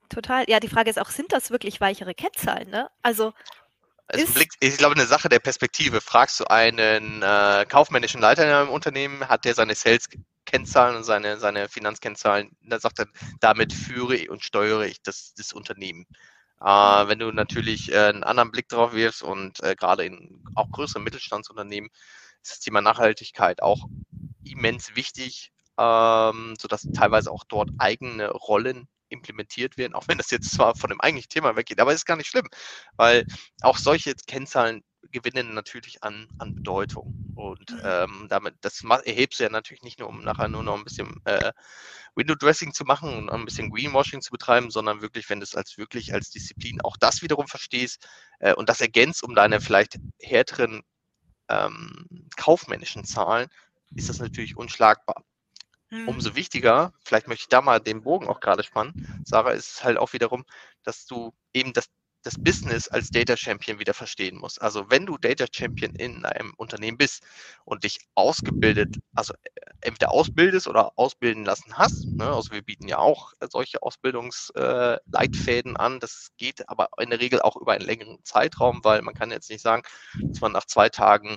Total. 0.08 0.44
Ja, 0.48 0.60
die 0.60 0.68
Frage 0.68 0.90
ist 0.90 1.00
auch, 1.00 1.10
sind 1.10 1.32
das 1.32 1.50
wirklich 1.50 1.80
weichere 1.80 2.14
Kennzahlen? 2.14 2.68
Ne? 2.68 2.90
Also 3.00 3.32
ist, 4.14 4.34
Blick, 4.34 4.52
ich 4.60 4.76
glaube, 4.76 4.94
eine 4.94 5.06
Sache 5.06 5.28
der 5.28 5.38
Perspektive. 5.38 6.00
Fragst 6.00 6.40
du 6.40 6.44
einen 6.44 7.22
äh, 7.22 7.66
kaufmännischen 7.68 8.20
Leiter 8.20 8.44
in 8.44 8.50
einem 8.50 8.68
Unternehmen, 8.70 9.28
hat 9.28 9.44
der 9.44 9.54
seine 9.54 9.74
Sales-Kennzahlen 9.74 10.96
und 10.96 11.04
seine, 11.04 11.38
seine 11.38 11.68
Finanzkennzahlen, 11.68 12.50
da 12.62 12.80
sagt 12.80 13.00
er, 13.00 13.06
damit 13.40 13.72
führe 13.72 14.16
ich 14.16 14.30
und 14.30 14.44
steuere 14.44 14.84
ich 14.84 15.02
das, 15.02 15.34
das 15.36 15.52
Unternehmen. 15.52 16.06
Äh, 16.60 16.64
wenn 16.64 17.18
du 17.18 17.32
natürlich 17.32 17.92
äh, 17.92 18.08
einen 18.08 18.22
anderen 18.24 18.50
Blick 18.50 18.68
drauf 18.68 18.92
wirfst 18.92 19.22
und 19.22 19.62
äh, 19.62 19.74
gerade 19.74 20.04
in 20.04 20.44
auch 20.54 20.70
größeren 20.70 21.02
Mittelstandsunternehmen 21.02 21.90
ist 22.42 22.52
das 22.52 22.60
Thema 22.60 22.80
Nachhaltigkeit 22.80 23.62
auch 23.62 23.86
immens 24.44 24.94
wichtig, 24.94 25.52
ähm, 25.78 26.54
sodass 26.58 26.86
teilweise 26.94 27.30
auch 27.30 27.44
dort 27.44 27.70
eigene 27.78 28.30
Rollen 28.30 28.88
implementiert 29.10 29.76
werden, 29.76 29.94
auch 29.94 30.08
wenn 30.08 30.18
das 30.18 30.30
jetzt 30.30 30.52
zwar 30.52 30.74
von 30.74 30.90
dem 30.90 31.00
eigentlichen 31.00 31.30
Thema 31.30 31.56
weggeht, 31.56 31.80
aber 31.80 31.92
ist 31.92 32.06
gar 32.06 32.16
nicht 32.16 32.28
schlimm, 32.28 32.48
weil 32.96 33.26
auch 33.62 33.76
solche 33.76 34.14
Kennzahlen 34.26 34.82
gewinnen 35.12 35.54
natürlich 35.54 36.02
an, 36.02 36.28
an 36.38 36.54
Bedeutung. 36.54 37.14
Und 37.34 37.70
mhm. 37.70 37.80
ähm, 37.84 38.26
damit, 38.28 38.54
das 38.60 38.82
erhebst 39.04 39.40
du 39.40 39.44
ja 39.44 39.50
natürlich 39.50 39.82
nicht 39.82 39.98
nur, 39.98 40.08
um 40.08 40.22
nachher 40.22 40.48
nur 40.48 40.62
noch 40.62 40.76
ein 40.76 40.84
bisschen 40.84 41.20
äh, 41.24 41.52
Window-Dressing 42.14 42.72
zu 42.74 42.84
machen 42.84 43.14
und 43.14 43.30
ein 43.30 43.44
bisschen 43.44 43.70
Greenwashing 43.70 44.20
zu 44.20 44.30
betreiben, 44.30 44.70
sondern 44.70 45.00
wirklich, 45.00 45.28
wenn 45.30 45.40
du 45.40 45.44
es 45.44 45.54
als 45.54 45.78
wirklich 45.78 46.12
als 46.12 46.30
Disziplin 46.30 46.80
auch 46.82 46.96
das 46.96 47.22
wiederum 47.22 47.48
verstehst 47.48 48.06
äh, 48.40 48.54
und 48.54 48.68
das 48.68 48.80
ergänzt 48.80 49.22
um 49.22 49.34
deine 49.34 49.60
vielleicht 49.60 49.98
härteren 50.20 50.82
ähm, 51.48 52.06
kaufmännischen 52.36 53.04
Zahlen, 53.04 53.48
ist 53.94 54.08
das 54.08 54.18
natürlich 54.18 54.56
unschlagbar. 54.56 55.24
Mhm. 55.90 56.08
Umso 56.08 56.36
wichtiger, 56.36 56.92
vielleicht 57.04 57.26
möchte 57.28 57.42
ich 57.42 57.48
da 57.48 57.60
mal 57.62 57.80
den 57.80 58.02
Bogen 58.02 58.28
auch 58.28 58.40
gerade 58.40 58.62
spannen, 58.62 59.22
Sarah, 59.24 59.50
ist 59.50 59.72
es 59.72 59.84
halt 59.84 59.98
auch 59.98 60.12
wiederum, 60.12 60.44
dass 60.84 61.04
du 61.06 61.32
eben 61.52 61.72
das, 61.72 61.86
das 62.22 62.34
Business 62.38 62.86
als 62.86 63.10
Data 63.10 63.36
Champion 63.36 63.80
wieder 63.80 63.94
verstehen 63.94 64.36
musst. 64.38 64.62
Also 64.62 64.88
wenn 64.90 65.04
du 65.06 65.18
Data 65.18 65.46
Champion 65.52 65.92
in 65.96 66.24
einem 66.24 66.52
Unternehmen 66.56 66.96
bist 66.96 67.24
und 67.64 67.82
dich 67.82 67.98
ausgebildet, 68.14 68.98
also 69.14 69.34
äh, 69.42 69.50
entweder 69.80 70.12
ausbildest 70.12 70.68
oder 70.68 70.92
ausbilden 70.96 71.44
lassen 71.44 71.76
hast, 71.76 72.06
ne, 72.06 72.26
also 72.26 72.52
wir 72.52 72.62
bieten 72.62 72.86
ja 72.86 72.98
auch 72.98 73.32
solche 73.50 73.82
Ausbildungsleitfäden 73.82 75.74
äh, 75.74 75.78
an, 75.78 75.98
das 75.98 76.28
geht 76.36 76.68
aber 76.68 76.88
in 77.00 77.10
der 77.10 77.20
Regel 77.20 77.40
auch 77.42 77.56
über 77.56 77.72
einen 77.72 77.84
längeren 77.84 78.18
Zeitraum, 78.22 78.84
weil 78.84 79.02
man 79.02 79.14
kann 79.14 79.32
jetzt 79.32 79.50
nicht 79.50 79.62
sagen, 79.62 79.82
dass 80.20 80.40
man 80.40 80.52
nach 80.52 80.66
zwei 80.66 80.88
Tagen 80.88 81.36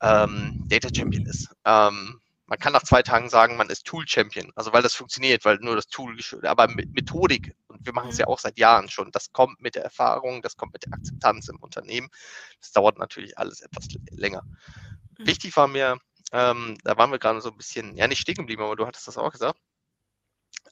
ähm, 0.00 0.64
Data 0.68 0.88
Champion 0.94 1.26
ist. 1.26 1.48
Ähm, 1.64 2.20
man 2.50 2.58
kann 2.58 2.72
nach 2.72 2.82
zwei 2.82 3.00
Tagen 3.02 3.28
sagen, 3.28 3.56
man 3.56 3.70
ist 3.70 3.86
Tool-Champion, 3.86 4.50
also 4.56 4.72
weil 4.72 4.82
das 4.82 4.96
funktioniert, 4.96 5.44
weil 5.44 5.58
nur 5.60 5.76
das 5.76 5.86
Tool, 5.86 6.18
aber 6.42 6.66
mit 6.66 6.92
Methodik, 6.92 7.54
und 7.68 7.86
wir 7.86 7.92
machen 7.92 8.10
es 8.10 8.18
ja 8.18 8.26
mhm. 8.26 8.32
auch 8.32 8.40
seit 8.40 8.58
Jahren 8.58 8.88
schon, 8.88 9.12
das 9.12 9.30
kommt 9.30 9.60
mit 9.60 9.76
der 9.76 9.84
Erfahrung, 9.84 10.42
das 10.42 10.56
kommt 10.56 10.72
mit 10.72 10.84
der 10.84 10.92
Akzeptanz 10.92 11.48
im 11.48 11.58
Unternehmen. 11.58 12.08
Das 12.60 12.72
dauert 12.72 12.98
natürlich 12.98 13.38
alles 13.38 13.60
etwas 13.60 13.86
länger. 14.10 14.42
Mhm. 15.16 15.26
Wichtig 15.28 15.56
war 15.56 15.68
mir, 15.68 15.98
ähm, 16.32 16.76
da 16.82 16.98
waren 16.98 17.12
wir 17.12 17.20
gerade 17.20 17.40
so 17.40 17.50
ein 17.50 17.56
bisschen, 17.56 17.96
ja 17.96 18.08
nicht 18.08 18.20
stehen 18.20 18.34
geblieben, 18.34 18.62
aber 18.62 18.74
du 18.74 18.84
hattest 18.84 19.06
das 19.06 19.16
auch 19.16 19.30
gesagt, 19.30 19.60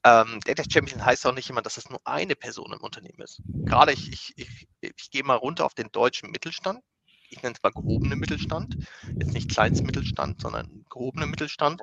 ähm, 0.03 0.41
Data 0.45 0.65
Champion 0.69 1.05
heißt 1.05 1.25
auch 1.29 1.35
nicht 1.35 1.49
immer, 1.49 1.63
dass 1.63 1.77
es 1.77 1.89
nur 1.89 2.01
eine 2.05 2.35
Person 2.35 2.73
im 2.73 2.81
Unternehmen 2.81 3.21
ist. 3.21 3.41
Gerade 3.47 3.93
ich, 3.93 4.13
ich, 4.13 4.33
ich, 4.37 4.67
ich 4.81 5.11
gehe 5.13 5.23
mal 5.23 5.37
runter 5.37 5.65
auf 5.65 5.75
den 5.75 5.93
deutschen 5.93 6.33
Mittelstand 6.33 6.81
ich 7.31 7.43
nenne 7.43 7.55
es 7.55 7.63
mal 7.63 7.73
gehobene 7.73 8.17
Mittelstand, 8.17 8.77
jetzt 9.19 9.33
nicht 9.33 9.51
Kleinstmittelstand, 9.51 10.41
sondern 10.41 10.85
gehobene 10.91 11.27
Mittelstand, 11.27 11.81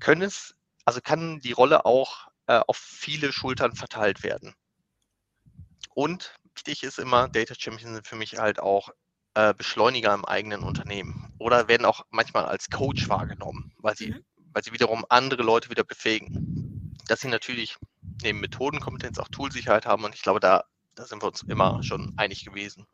können 0.00 0.22
es, 0.22 0.54
also 0.84 1.00
kann 1.00 1.40
die 1.40 1.52
Rolle 1.52 1.84
auch 1.84 2.28
äh, 2.46 2.60
auf 2.66 2.76
viele 2.76 3.32
Schultern 3.32 3.74
verteilt 3.74 4.22
werden. 4.22 4.54
Und 5.94 6.34
wichtig 6.54 6.82
ist 6.82 6.98
immer, 6.98 7.28
Data 7.28 7.54
Champions 7.56 7.94
sind 7.94 8.06
für 8.06 8.16
mich 8.16 8.38
halt 8.38 8.60
auch 8.60 8.90
äh, 9.34 9.54
Beschleuniger 9.54 10.14
im 10.14 10.24
eigenen 10.24 10.62
Unternehmen 10.62 11.32
oder 11.38 11.68
werden 11.68 11.84
auch 11.84 12.04
manchmal 12.10 12.46
als 12.46 12.70
Coach 12.70 13.08
wahrgenommen, 13.08 13.72
weil 13.78 13.96
sie, 13.96 14.12
mhm. 14.12 14.24
weil 14.52 14.64
sie 14.64 14.72
wiederum 14.72 15.04
andere 15.08 15.42
Leute 15.42 15.70
wieder 15.70 15.84
befähigen. 15.84 16.94
Dass 17.06 17.20
sie 17.20 17.28
natürlich 17.28 17.76
neben 18.22 18.40
Methodenkompetenz 18.40 19.18
auch 19.18 19.28
Toolsicherheit 19.28 19.86
haben 19.86 20.04
und 20.04 20.14
ich 20.14 20.22
glaube, 20.22 20.40
da, 20.40 20.64
da 20.94 21.06
sind 21.06 21.22
wir 21.22 21.28
uns 21.28 21.42
immer 21.42 21.82
schon 21.82 22.14
einig 22.16 22.44
gewesen. 22.44 22.86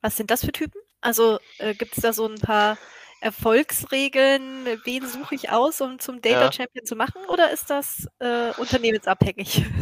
Was 0.00 0.16
sind 0.16 0.30
das 0.30 0.44
für 0.44 0.52
Typen? 0.52 0.80
Also 1.00 1.38
äh, 1.58 1.74
gibt 1.74 1.96
es 1.96 2.02
da 2.02 2.12
so 2.12 2.26
ein 2.26 2.40
paar 2.40 2.78
Erfolgsregeln? 3.20 4.66
Wen 4.84 5.06
suche 5.06 5.34
ich 5.34 5.50
aus, 5.50 5.80
um 5.80 5.98
zum 5.98 6.22
Data 6.22 6.46
ja. 6.46 6.52
Champion 6.52 6.86
zu 6.86 6.96
machen? 6.96 7.24
Oder 7.28 7.50
ist 7.50 7.70
das 7.70 8.06
äh, 8.18 8.52
unternehmensabhängig? 8.56 9.64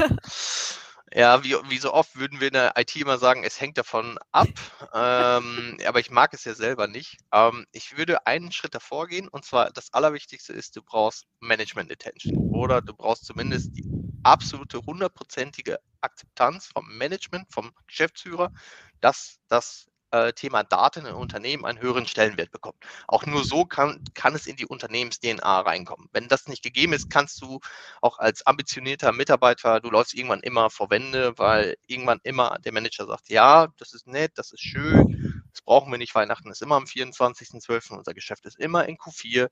Ja, 1.15 1.43
wie, 1.43 1.55
wie, 1.71 1.79
so 1.79 1.95
oft 1.95 2.17
würden 2.17 2.41
wir 2.41 2.49
in 2.49 2.53
der 2.53 2.75
IT 2.77 2.95
immer 2.97 3.17
sagen, 3.17 3.43
es 3.43 3.61
hängt 3.61 3.79
davon 3.79 4.19
ab. 4.31 4.49
ähm, 4.93 5.79
aber 5.87 6.01
ich 6.01 6.11
mag 6.11 6.35
es 6.35 6.45
ja 6.45 6.55
selber 6.55 6.87
nicht. 6.87 7.17
Ähm, 7.33 7.67
ich 7.73 7.97
würde 7.97 8.27
einen 8.27 8.53
Schritt 8.53 8.75
davor 8.75 9.07
gehen 9.07 9.27
und 9.29 9.45
zwar 9.45 9.71
das 9.71 9.93
Allerwichtigste 9.95 10.53
ist, 10.53 10.77
du 10.77 10.83
brauchst 10.83 11.27
Management 11.41 11.91
Attention 11.91 12.37
oder 12.53 12.83
du 12.83 12.93
brauchst 12.93 13.25
zumindest 13.25 13.75
die 13.75 13.89
absolute 14.23 14.81
hundertprozentige 14.85 15.79
Akzeptanz 16.03 16.67
vom 16.67 16.87
Management, 16.99 17.47
vom 17.51 17.73
Geschäftsführer, 17.87 18.53
dass 19.01 19.39
das 19.49 19.87
äh, 20.11 20.33
Thema 20.33 20.63
Daten 20.63 21.07
in 21.07 21.15
Unternehmen 21.15 21.65
einen 21.65 21.81
höheren 21.81 22.07
Stellenwert 22.07 22.51
bekommt. 22.51 22.77
Auch 23.07 23.27
nur 23.27 23.45
so 23.45 23.65
kann, 23.65 24.03
kann 24.15 24.35
es 24.35 24.47
in 24.47 24.57
die 24.57 24.67
Unternehmens-DNA 24.67 25.61
reinkommen. 25.61 26.09
Wenn 26.13 26.29
das 26.29 26.49
nicht 26.49 26.63
gegeben 26.63 26.93
ist, 26.93 27.11
kannst 27.11 27.43
du 27.43 27.61
auch 28.01 28.19
als 28.19 28.47
ambitionierter 28.47 29.13
Mitarbeiter, 29.13 29.81
du 29.81 29.91
läufst 29.91 30.15
irgendwann 30.15 30.41
immer 30.41 30.71
vor 30.71 30.91
Wände, 30.91 31.37
weil 31.37 31.77
irgendwann 31.87 32.21
immer 32.23 32.59
der 32.65 32.73
Manager 32.73 33.07
sagt, 33.07 33.29
ja, 33.29 33.69
das 33.79 33.93
ist 33.93 34.07
nett, 34.07 34.33
das 34.37 34.53
ist 34.53 34.63
schön, 34.63 35.43
das 35.53 35.63
brauchen 35.63 35.91
wir 35.91 35.99
nicht, 35.99 36.15
Weihnachten 36.15 36.51
ist 36.51 36.63
immer 36.63 36.77
am 36.77 36.85
24.12., 36.85 37.97
unser 37.97 38.15
Geschäft 38.15 38.47
ist 38.47 38.59
immer 38.59 38.87
in 38.89 38.97
Q4. 38.97 39.49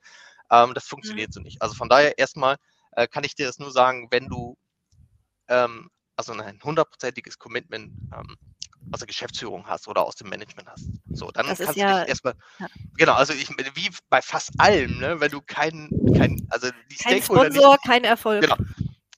Ähm, 0.50 0.74
das 0.74 0.86
funktioniert 0.86 1.30
mhm. 1.30 1.32
so 1.32 1.40
nicht. 1.40 1.62
Also 1.62 1.74
von 1.74 1.88
daher 1.88 2.18
erstmal 2.18 2.56
äh, 2.92 3.06
kann 3.06 3.24
ich 3.24 3.34
dir 3.34 3.46
das 3.46 3.58
nur 3.58 3.72
sagen, 3.72 4.08
wenn 4.10 4.28
du 4.28 4.56
ähm, 5.48 5.90
also 6.16 6.32
ein 6.32 6.62
hundertprozentiges 6.62 7.38
Commitment 7.38 7.92
ähm, 8.14 8.36
aus 8.92 9.00
der 9.00 9.06
Geschäftsführung 9.06 9.66
hast 9.66 9.88
oder 9.88 10.04
aus 10.04 10.16
dem 10.16 10.28
Management 10.28 10.68
hast. 10.68 10.88
So, 11.10 11.30
dann 11.30 11.46
das 11.46 11.58
kannst 11.58 11.76
du 11.76 11.80
ja, 11.80 12.00
dich 12.00 12.08
erstmal, 12.08 12.34
ja. 12.58 12.66
genau, 12.96 13.14
also 13.14 13.32
ich, 13.32 13.48
wie 13.48 13.90
bei 14.08 14.22
fast 14.22 14.50
allem, 14.58 14.98
ne, 14.98 15.20
wenn 15.20 15.30
du 15.30 15.40
keinen, 15.40 15.88
kein, 16.16 16.46
also 16.50 16.68
die 16.90 16.96
kein 16.96 17.22
Stakeholder 17.22 17.52
Sponsor, 17.52 17.72
nicht, 17.72 17.84
kein 17.84 18.04
Erfolg. 18.04 18.42
Genau, 18.42 18.56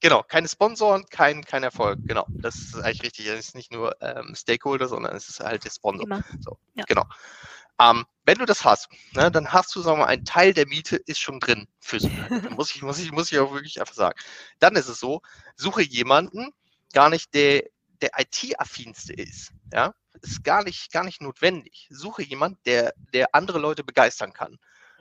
genau, 0.01 0.23
keine 0.23 0.49
Sponsoren, 0.49 1.05
kein, 1.11 1.45
kein 1.45 1.63
Erfolg, 1.63 1.99
genau, 2.05 2.27
das 2.29 2.57
ist 2.57 2.77
eigentlich 2.77 3.03
richtig, 3.03 3.27
es 3.27 3.49
ist 3.49 3.55
nicht 3.55 3.73
nur 3.73 3.97
ähm, 4.01 4.35
Stakeholder, 4.35 4.89
sondern 4.89 5.15
es 5.15 5.29
ist 5.29 5.41
halt 5.41 5.65
der 5.65 5.71
Sponsor. 5.71 6.05
Immer. 6.05 6.25
So, 6.41 6.59
ja. 6.75 6.85
genau. 6.87 7.05
Ähm, 7.81 8.07
wenn 8.25 8.39
du 8.39 8.45
das 8.45 8.65
hast, 8.65 8.89
ne, 9.15 9.31
dann 9.31 9.53
hast 9.53 9.75
du, 9.75 9.81
sagen 9.81 9.99
wir 9.99 10.07
mal, 10.07 10.11
ein 10.11 10.25
Teil 10.25 10.53
der 10.53 10.67
Miete 10.67 10.97
ist 10.97 11.21
schon 11.21 11.41
drin 11.41 11.69
für 11.79 12.01
so, 12.01 12.09
muss 12.57 12.75
ich, 12.75 12.83
muss 12.83 12.99
ich, 12.99 13.13
muss 13.13 13.31
ich 13.31 13.39
auch 13.39 13.53
wirklich 13.53 13.81
einfach 13.81 13.95
sagen. 13.95 14.19
Dann 14.59 14.75
ist 14.77 14.89
es 14.89 14.99
so, 14.99 15.23
suche 15.57 15.83
jemanden, 15.83 16.53
gar 16.93 17.09
nicht 17.09 17.33
der, 17.35 17.65
der 18.01 18.11
IT-affinste 18.17 19.13
ist. 19.13 19.53
Ja, 19.73 19.95
ist 20.23 20.45
gar 20.45 20.65
nicht, 20.65 20.93
gar 20.93 21.05
nicht 21.05 21.21
notwendig. 21.21 21.89
Suche 21.91 22.23
jemanden, 22.23 22.59
der, 22.65 22.93
der 23.13 23.35
andere 23.35 23.59
Leute 23.59 23.85
begeistern 23.85 24.33
kann. 24.33 24.59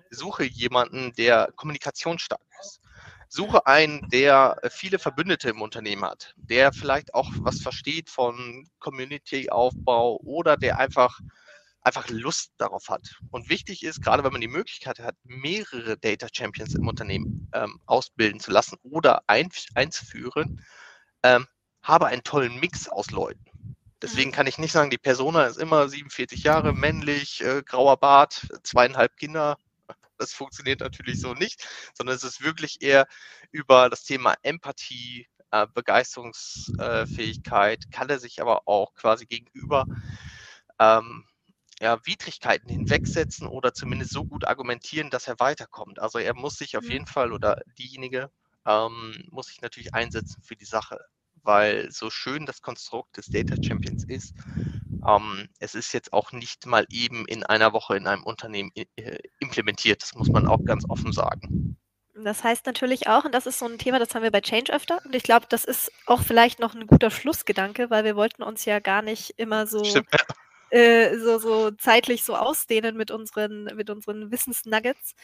Suche 0.10 0.44
jemanden, 0.44 1.14
der 1.14 1.52
kommunikationsstark 1.56 2.42
ist. 2.62 2.82
Suche 3.30 3.66
einen, 3.68 4.08
der 4.10 4.58
viele 4.70 5.00
Verbündete 5.00 5.50
im 5.50 5.62
Unternehmen 5.62 6.04
hat, 6.04 6.34
der 6.38 6.72
vielleicht 6.72 7.14
auch 7.14 7.30
was 7.40 7.62
versteht 7.62 8.10
von 8.10 8.70
Community-Aufbau 8.80 10.18
oder 10.24 10.56
der 10.56 10.80
einfach, 10.80 11.20
einfach 11.82 12.08
Lust 12.08 12.54
darauf 12.58 12.88
hat. 12.88 13.18
Und 13.32 13.50
wichtig 13.50 13.84
ist, 13.84 14.02
gerade 14.02 14.24
wenn 14.24 14.32
man 14.32 14.40
die 14.40 14.48
Möglichkeit 14.48 15.00
hat, 15.00 15.16
mehrere 15.24 15.98
Data 15.98 16.28
Champions 16.32 16.74
im 16.74 16.88
Unternehmen 16.88 17.50
ähm, 17.54 17.82
ausbilden 17.86 18.40
zu 18.40 18.52
lassen 18.52 18.78
oder 18.84 19.22
ein, 19.28 19.50
einzuführen, 19.76 20.66
ähm, 21.24 21.48
habe 21.82 22.08
einen 22.08 22.24
tollen 22.24 22.60
Mix 22.60 22.90
aus 22.90 23.12
Leuten. 23.12 23.46
Deswegen 24.02 24.32
mhm. 24.32 24.34
kann 24.34 24.48
ich 24.48 24.58
nicht 24.58 24.72
sagen, 24.72 24.90
die 24.90 24.98
Persona 24.98 25.46
ist 25.46 25.58
immer 25.58 25.90
47 25.90 26.44
Jahre, 26.44 26.74
männlich, 26.74 27.44
äh, 27.44 27.62
grauer 27.64 27.98
Bart, 27.98 28.48
zweieinhalb 28.64 29.18
Kinder. 29.18 29.58
Das 30.18 30.34
funktioniert 30.34 30.80
natürlich 30.80 31.22
so 31.22 31.34
nicht, 31.34 31.68
sondern 31.94 32.16
es 32.16 32.24
ist 32.24 32.44
wirklich 32.44 32.82
eher 32.82 33.08
über 33.52 33.90
das 33.90 34.04
Thema 34.04 34.36
Empathie, 34.42 35.28
äh, 35.52 35.68
Begeisterungsfähigkeit, 35.74 37.92
kann 37.92 38.10
er 38.10 38.20
sich 38.20 38.42
aber 38.42 38.68
auch 38.68 38.94
quasi 38.96 39.26
gegenüber 39.26 39.86
ähm, 40.80 41.26
ja, 41.80 42.06
Widrigkeiten 42.06 42.70
hinwegsetzen 42.70 43.48
oder 43.48 43.74
zumindest 43.74 44.12
so 44.12 44.26
gut 44.26 44.46
argumentieren, 44.46 45.10
dass 45.10 45.28
er 45.28 45.40
weiterkommt. 45.40 46.00
Also 46.00 46.20
er 46.20 46.34
muss 46.34 46.58
sich 46.58 46.78
auf 46.78 46.86
mhm. 46.86 46.92
jeden 46.92 47.08
Fall 47.08 47.32
oder 47.32 47.62
diejenige 47.78 48.32
ähm, 48.66 49.28
muss 49.32 49.48
sich 49.48 49.62
natürlich 49.62 49.94
einsetzen 49.94 50.42
für 50.44 50.56
die 50.56 50.66
Sache, 50.66 51.00
weil 51.48 51.90
so 51.92 52.12
schön 52.12 52.46
das 52.46 52.62
Konstrukt 52.62 53.18
des 53.18 53.28
Data 53.28 53.56
Champions 53.62 54.04
ist, 54.04 54.36
ähm, 55.08 55.48
es 55.60 55.74
ist 55.74 55.94
jetzt 55.94 56.14
auch 56.14 56.32
nicht 56.34 56.66
mal 56.66 56.86
eben 56.92 57.26
in 57.28 57.44
einer 57.44 57.74
Woche 57.74 57.96
in 57.98 58.06
einem 58.06 58.24
Unternehmen 58.24 58.72
äh, 58.76 59.18
implementiert. 59.40 60.04
Das 60.04 60.14
muss 60.14 60.28
man 60.30 60.46
auch 60.46 60.64
ganz 60.66 60.84
offen 60.88 61.14
sagen. 61.14 61.78
Das 62.14 62.44
heißt 62.44 62.66
natürlich 62.66 63.08
auch, 63.08 63.26
und 63.26 63.34
das 63.34 63.46
ist 63.46 63.60
so 63.60 63.66
ein 63.66 63.78
Thema, 63.78 64.00
das 64.00 64.14
haben 64.14 64.24
wir 64.24 64.32
bei 64.32 64.42
Change 64.42 64.74
öfter, 64.74 65.00
und 65.06 65.16
ich 65.16 65.24
glaube, 65.24 65.46
das 65.50 65.64
ist 65.64 65.92
auch 66.08 66.22
vielleicht 66.22 66.60
noch 66.60 66.74
ein 66.74 66.88
guter 66.88 67.12
Schlussgedanke, 67.12 67.90
weil 67.92 68.04
wir 68.04 68.16
wollten 68.16 68.42
uns 68.42 68.66
ja 68.66 68.80
gar 68.80 69.04
nicht 69.04 69.36
immer 69.38 69.68
so 69.68 69.84
Stimmt, 69.84 70.10
ja. 70.12 70.26
Äh, 70.70 71.18
so, 71.20 71.40
so 71.40 71.72
zeitlich 71.72 72.24
so 72.26 72.36
ausdehnen 72.36 72.98
mit 72.98 73.10
unseren, 73.10 73.66
mit 73.76 73.90
unseren 73.90 74.32
Wissensnuggets. 74.32 75.16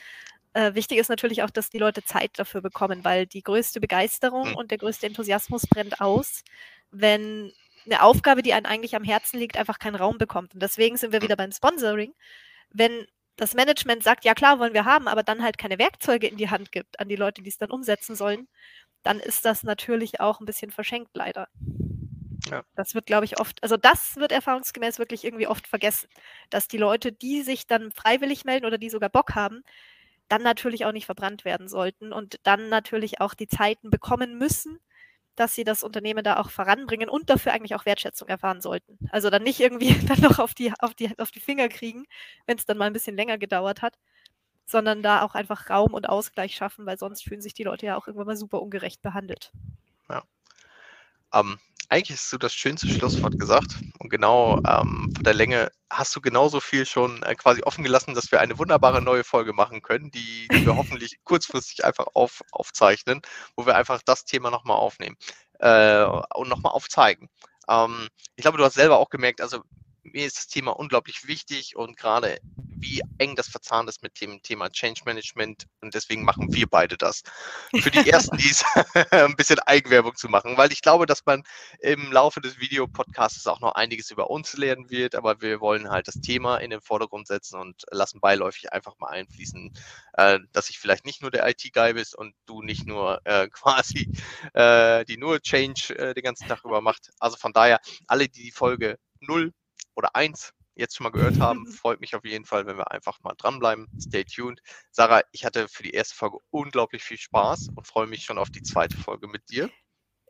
Äh, 0.53 0.75
wichtig 0.75 0.99
ist 0.99 1.09
natürlich 1.09 1.43
auch, 1.43 1.49
dass 1.49 1.69
die 1.69 1.79
Leute 1.79 2.03
Zeit 2.03 2.31
dafür 2.37 2.61
bekommen, 2.61 3.03
weil 3.03 3.25
die 3.25 3.41
größte 3.41 3.79
Begeisterung 3.79 4.49
mhm. 4.49 4.55
und 4.55 4.71
der 4.71 4.77
größte 4.77 5.07
Enthusiasmus 5.07 5.67
brennt 5.67 5.99
aus, 5.99 6.43
wenn 6.91 7.51
eine 7.85 8.01
Aufgabe, 8.01 8.41
die 8.43 8.53
einem 8.53 8.65
eigentlich 8.65 8.95
am 8.95 9.03
Herzen 9.03 9.39
liegt, 9.39 9.57
einfach 9.57 9.79
keinen 9.79 9.95
Raum 9.95 10.17
bekommt. 10.17 10.53
Und 10.53 10.61
deswegen 10.61 10.95
sind 10.95 11.11
wir 11.11 11.19
hm. 11.19 11.23
wieder 11.23 11.35
beim 11.35 11.51
Sponsoring. 11.51 12.13
Wenn 12.69 13.05
das 13.35 13.55
Management 13.55 14.03
sagt, 14.03 14.25
ja 14.25 14.33
klar, 14.33 14.59
wollen 14.59 14.73
wir 14.73 14.85
haben, 14.85 15.07
aber 15.07 15.23
dann 15.23 15.43
halt 15.43 15.57
keine 15.57 15.79
Werkzeuge 15.79 16.27
in 16.27 16.37
die 16.37 16.49
Hand 16.49 16.71
gibt 16.71 16.99
an 16.99 17.09
die 17.09 17.15
Leute, 17.15 17.41
die 17.41 17.49
es 17.49 17.57
dann 17.57 17.71
umsetzen 17.71 18.15
sollen, 18.15 18.47
dann 19.01 19.19
ist 19.19 19.43
das 19.43 19.63
natürlich 19.63 20.19
auch 20.19 20.39
ein 20.39 20.45
bisschen 20.45 20.71
verschenkt, 20.71 21.11
leider. 21.13 21.49
Ja. 22.49 22.63
Das 22.75 22.93
wird, 22.93 23.05
glaube 23.05 23.25
ich, 23.25 23.39
oft, 23.39 23.61
also 23.63 23.77
das 23.77 24.15
wird 24.17 24.31
erfahrungsgemäß 24.31 24.99
wirklich 24.99 25.23
irgendwie 25.23 25.47
oft 25.47 25.67
vergessen, 25.67 26.07
dass 26.49 26.67
die 26.67 26.77
Leute, 26.77 27.11
die 27.11 27.41
sich 27.41 27.67
dann 27.67 27.91
freiwillig 27.91 28.45
melden 28.45 28.65
oder 28.65 28.77
die 28.77 28.89
sogar 28.89 29.09
Bock 29.09 29.35
haben, 29.35 29.63
dann 30.33 30.41
natürlich 30.41 30.85
auch 30.85 30.91
nicht 30.91 31.05
verbrannt 31.05 31.45
werden 31.45 31.67
sollten 31.67 32.11
und 32.11 32.39
dann 32.41 32.67
natürlich 32.67 33.21
auch 33.21 33.35
die 33.35 33.47
Zeiten 33.47 33.91
bekommen 33.91 34.39
müssen, 34.39 34.79
dass 35.35 35.53
sie 35.53 35.63
das 35.63 35.83
Unternehmen 35.83 36.23
da 36.23 36.37
auch 36.37 36.49
voranbringen 36.49 37.07
und 37.07 37.29
dafür 37.29 37.53
eigentlich 37.53 37.75
auch 37.75 37.85
Wertschätzung 37.85 38.27
erfahren 38.27 38.59
sollten. 38.59 38.97
Also 39.11 39.29
dann 39.29 39.43
nicht 39.43 39.59
irgendwie 39.59 39.93
dann 40.07 40.21
noch 40.21 40.39
auf 40.39 40.55
die, 40.55 40.73
auf 40.79 40.95
die, 40.95 41.11
auf 41.19 41.29
die 41.29 41.39
Finger 41.39 41.69
kriegen, 41.69 42.05
wenn 42.47 42.57
es 42.57 42.65
dann 42.65 42.79
mal 42.79 42.85
ein 42.85 42.93
bisschen 42.93 43.15
länger 43.15 43.37
gedauert 43.37 43.83
hat, 43.83 43.99
sondern 44.65 45.03
da 45.03 45.21
auch 45.21 45.35
einfach 45.35 45.69
Raum 45.69 45.93
und 45.93 46.09
Ausgleich 46.09 46.55
schaffen, 46.55 46.87
weil 46.87 46.97
sonst 46.97 47.23
fühlen 47.23 47.41
sich 47.41 47.53
die 47.53 47.63
Leute 47.63 47.85
ja 47.85 47.95
auch 47.95 48.07
irgendwann 48.07 48.27
mal 48.27 48.37
super 48.37 48.59
ungerecht 48.59 49.03
behandelt. 49.03 49.51
Ja. 50.09 50.23
Ähm, 51.31 51.59
eigentlich 51.93 52.17
hast 52.17 52.33
du 52.33 52.39
das 52.39 52.55
schönste 52.55 52.89
Schlusswort 52.89 53.37
gesagt. 53.39 53.75
Und 53.99 54.09
genau 54.09 54.57
ähm, 54.67 55.11
von 55.13 55.23
der 55.23 55.35
Länge 55.35 55.71
hast 55.91 56.15
du 56.15 56.21
genauso 56.21 56.59
viel 56.59 56.87
schon 56.87 57.21
äh, 57.21 57.35
quasi 57.35 57.61
offen 57.61 57.83
gelassen, 57.83 58.15
dass 58.15 58.31
wir 58.31 58.41
eine 58.41 58.57
wunderbare 58.57 58.99
neue 58.99 59.23
Folge 59.23 59.53
machen 59.53 59.83
können, 59.83 60.09
die, 60.09 60.47
die 60.51 60.65
wir 60.65 60.75
hoffentlich 60.75 61.19
kurzfristig 61.23 61.85
einfach 61.85 62.07
auf, 62.15 62.41
aufzeichnen, 62.51 63.21
wo 63.55 63.67
wir 63.67 63.75
einfach 63.75 64.01
das 64.03 64.25
Thema 64.25 64.49
nochmal 64.49 64.77
aufnehmen 64.77 65.17
äh, 65.59 66.03
und 66.33 66.49
nochmal 66.49 66.71
aufzeigen. 66.71 67.29
Ähm, 67.69 68.07
ich 68.35 68.41
glaube, 68.41 68.57
du 68.57 68.63
hast 68.63 68.73
selber 68.73 68.97
auch 68.97 69.11
gemerkt, 69.11 69.39
also 69.39 69.61
mir 70.03 70.25
ist 70.25 70.37
das 70.37 70.47
Thema 70.47 70.71
unglaublich 70.71 71.27
wichtig 71.27 71.75
und 71.75 71.97
gerade 71.97 72.39
wie 72.83 73.01
eng 73.17 73.35
das 73.35 73.47
verzahnt 73.47 73.87
ist 73.87 74.03
mit 74.03 74.19
dem 74.19 74.41
Thema 74.41 74.69
Change 74.69 75.01
Management 75.05 75.65
und 75.81 75.93
deswegen 75.93 76.23
machen 76.25 76.53
wir 76.53 76.67
beide 76.67 76.97
das. 76.97 77.23
Für 77.73 77.89
die 77.89 78.09
ersten, 78.09 78.37
die 78.37 78.49
es 78.49 78.63
ein 79.11 79.35
bisschen 79.35 79.59
Eigenwerbung 79.59 80.15
zu 80.15 80.27
machen, 80.27 80.57
weil 80.57 80.71
ich 80.71 80.81
glaube, 80.81 81.05
dass 81.05 81.25
man 81.25 81.43
im 81.79 82.11
Laufe 82.11 82.41
des 82.41 82.59
Videopodcasts 82.59 83.47
auch 83.47 83.61
noch 83.61 83.73
einiges 83.75 84.11
über 84.11 84.29
uns 84.29 84.53
lernen 84.57 84.89
wird, 84.89 85.15
aber 85.15 85.41
wir 85.41 85.61
wollen 85.61 85.89
halt 85.89 86.07
das 86.07 86.15
Thema 86.15 86.57
in 86.57 86.71
den 86.71 86.81
Vordergrund 86.81 87.27
setzen 87.27 87.59
und 87.59 87.83
lassen 87.89 88.19
beiläufig 88.19 88.73
einfach 88.73 88.97
mal 88.99 89.09
einfließen, 89.09 89.73
äh, 90.13 90.39
dass 90.51 90.69
ich 90.69 90.79
vielleicht 90.79 91.05
nicht 91.05 91.21
nur 91.21 91.31
der 91.31 91.47
IT-Guy 91.47 91.93
bist 91.93 92.15
und 92.15 92.35
du 92.45 92.61
nicht 92.61 92.85
nur 92.85 93.21
äh, 93.23 93.47
quasi 93.51 94.11
äh, 94.53 95.05
die 95.05 95.17
nur 95.17 95.41
Change 95.41 96.13
den 96.13 96.23
ganzen 96.23 96.47
Tag 96.47 96.65
über 96.65 96.81
macht. 96.81 97.11
Also 97.19 97.37
von 97.37 97.53
daher, 97.53 97.79
alle, 98.07 98.27
die 98.27 98.43
die 98.43 98.51
Folge 98.51 98.97
0 99.21 99.53
oder 99.95 100.15
1 100.15 100.53
jetzt 100.75 100.95
schon 100.95 101.03
mal 101.03 101.11
gehört 101.11 101.39
haben, 101.39 101.67
freut 101.71 102.01
mich 102.01 102.15
auf 102.15 102.25
jeden 102.25 102.45
Fall, 102.45 102.65
wenn 102.65 102.77
wir 102.77 102.91
einfach 102.91 103.19
mal 103.21 103.35
dranbleiben. 103.37 103.87
Stay 103.99 104.23
tuned. 104.23 104.61
Sarah, 104.91 105.21
ich 105.31 105.45
hatte 105.45 105.67
für 105.67 105.83
die 105.83 105.91
erste 105.91 106.15
Folge 106.15 106.37
unglaublich 106.49 107.03
viel 107.03 107.17
Spaß 107.17 107.69
und 107.75 107.87
freue 107.87 108.07
mich 108.07 108.23
schon 108.23 108.37
auf 108.37 108.49
die 108.49 108.63
zweite 108.63 108.97
Folge 108.97 109.27
mit 109.27 109.49
dir. 109.49 109.69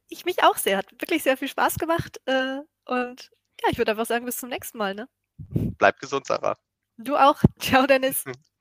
Ich 0.10 0.26
mich 0.26 0.43
auch 0.43 0.58
sehr. 0.58 0.78
Hat 0.78 0.91
wirklich 0.91 1.23
sehr 1.23 1.38
viel 1.38 1.47
Spaß 1.47 1.78
gemacht. 1.78 2.19
Äh, 2.26 2.60
und 2.86 3.32
ja, 3.62 3.69
ich 3.69 3.78
würde 3.78 3.91
einfach 3.91 4.06
sagen, 4.06 4.26
bis 4.26 4.38
zum 4.38 4.49
nächsten 4.49 4.78
Mal. 4.78 4.93
Ne? 4.93 5.08
Bleib 5.38 5.99
gesund, 5.99 6.28
Sarah. 6.28 6.58
Du 6.97 7.15
auch. 7.15 7.41
Ciao, 7.60 7.88
Dennis. 7.88 8.23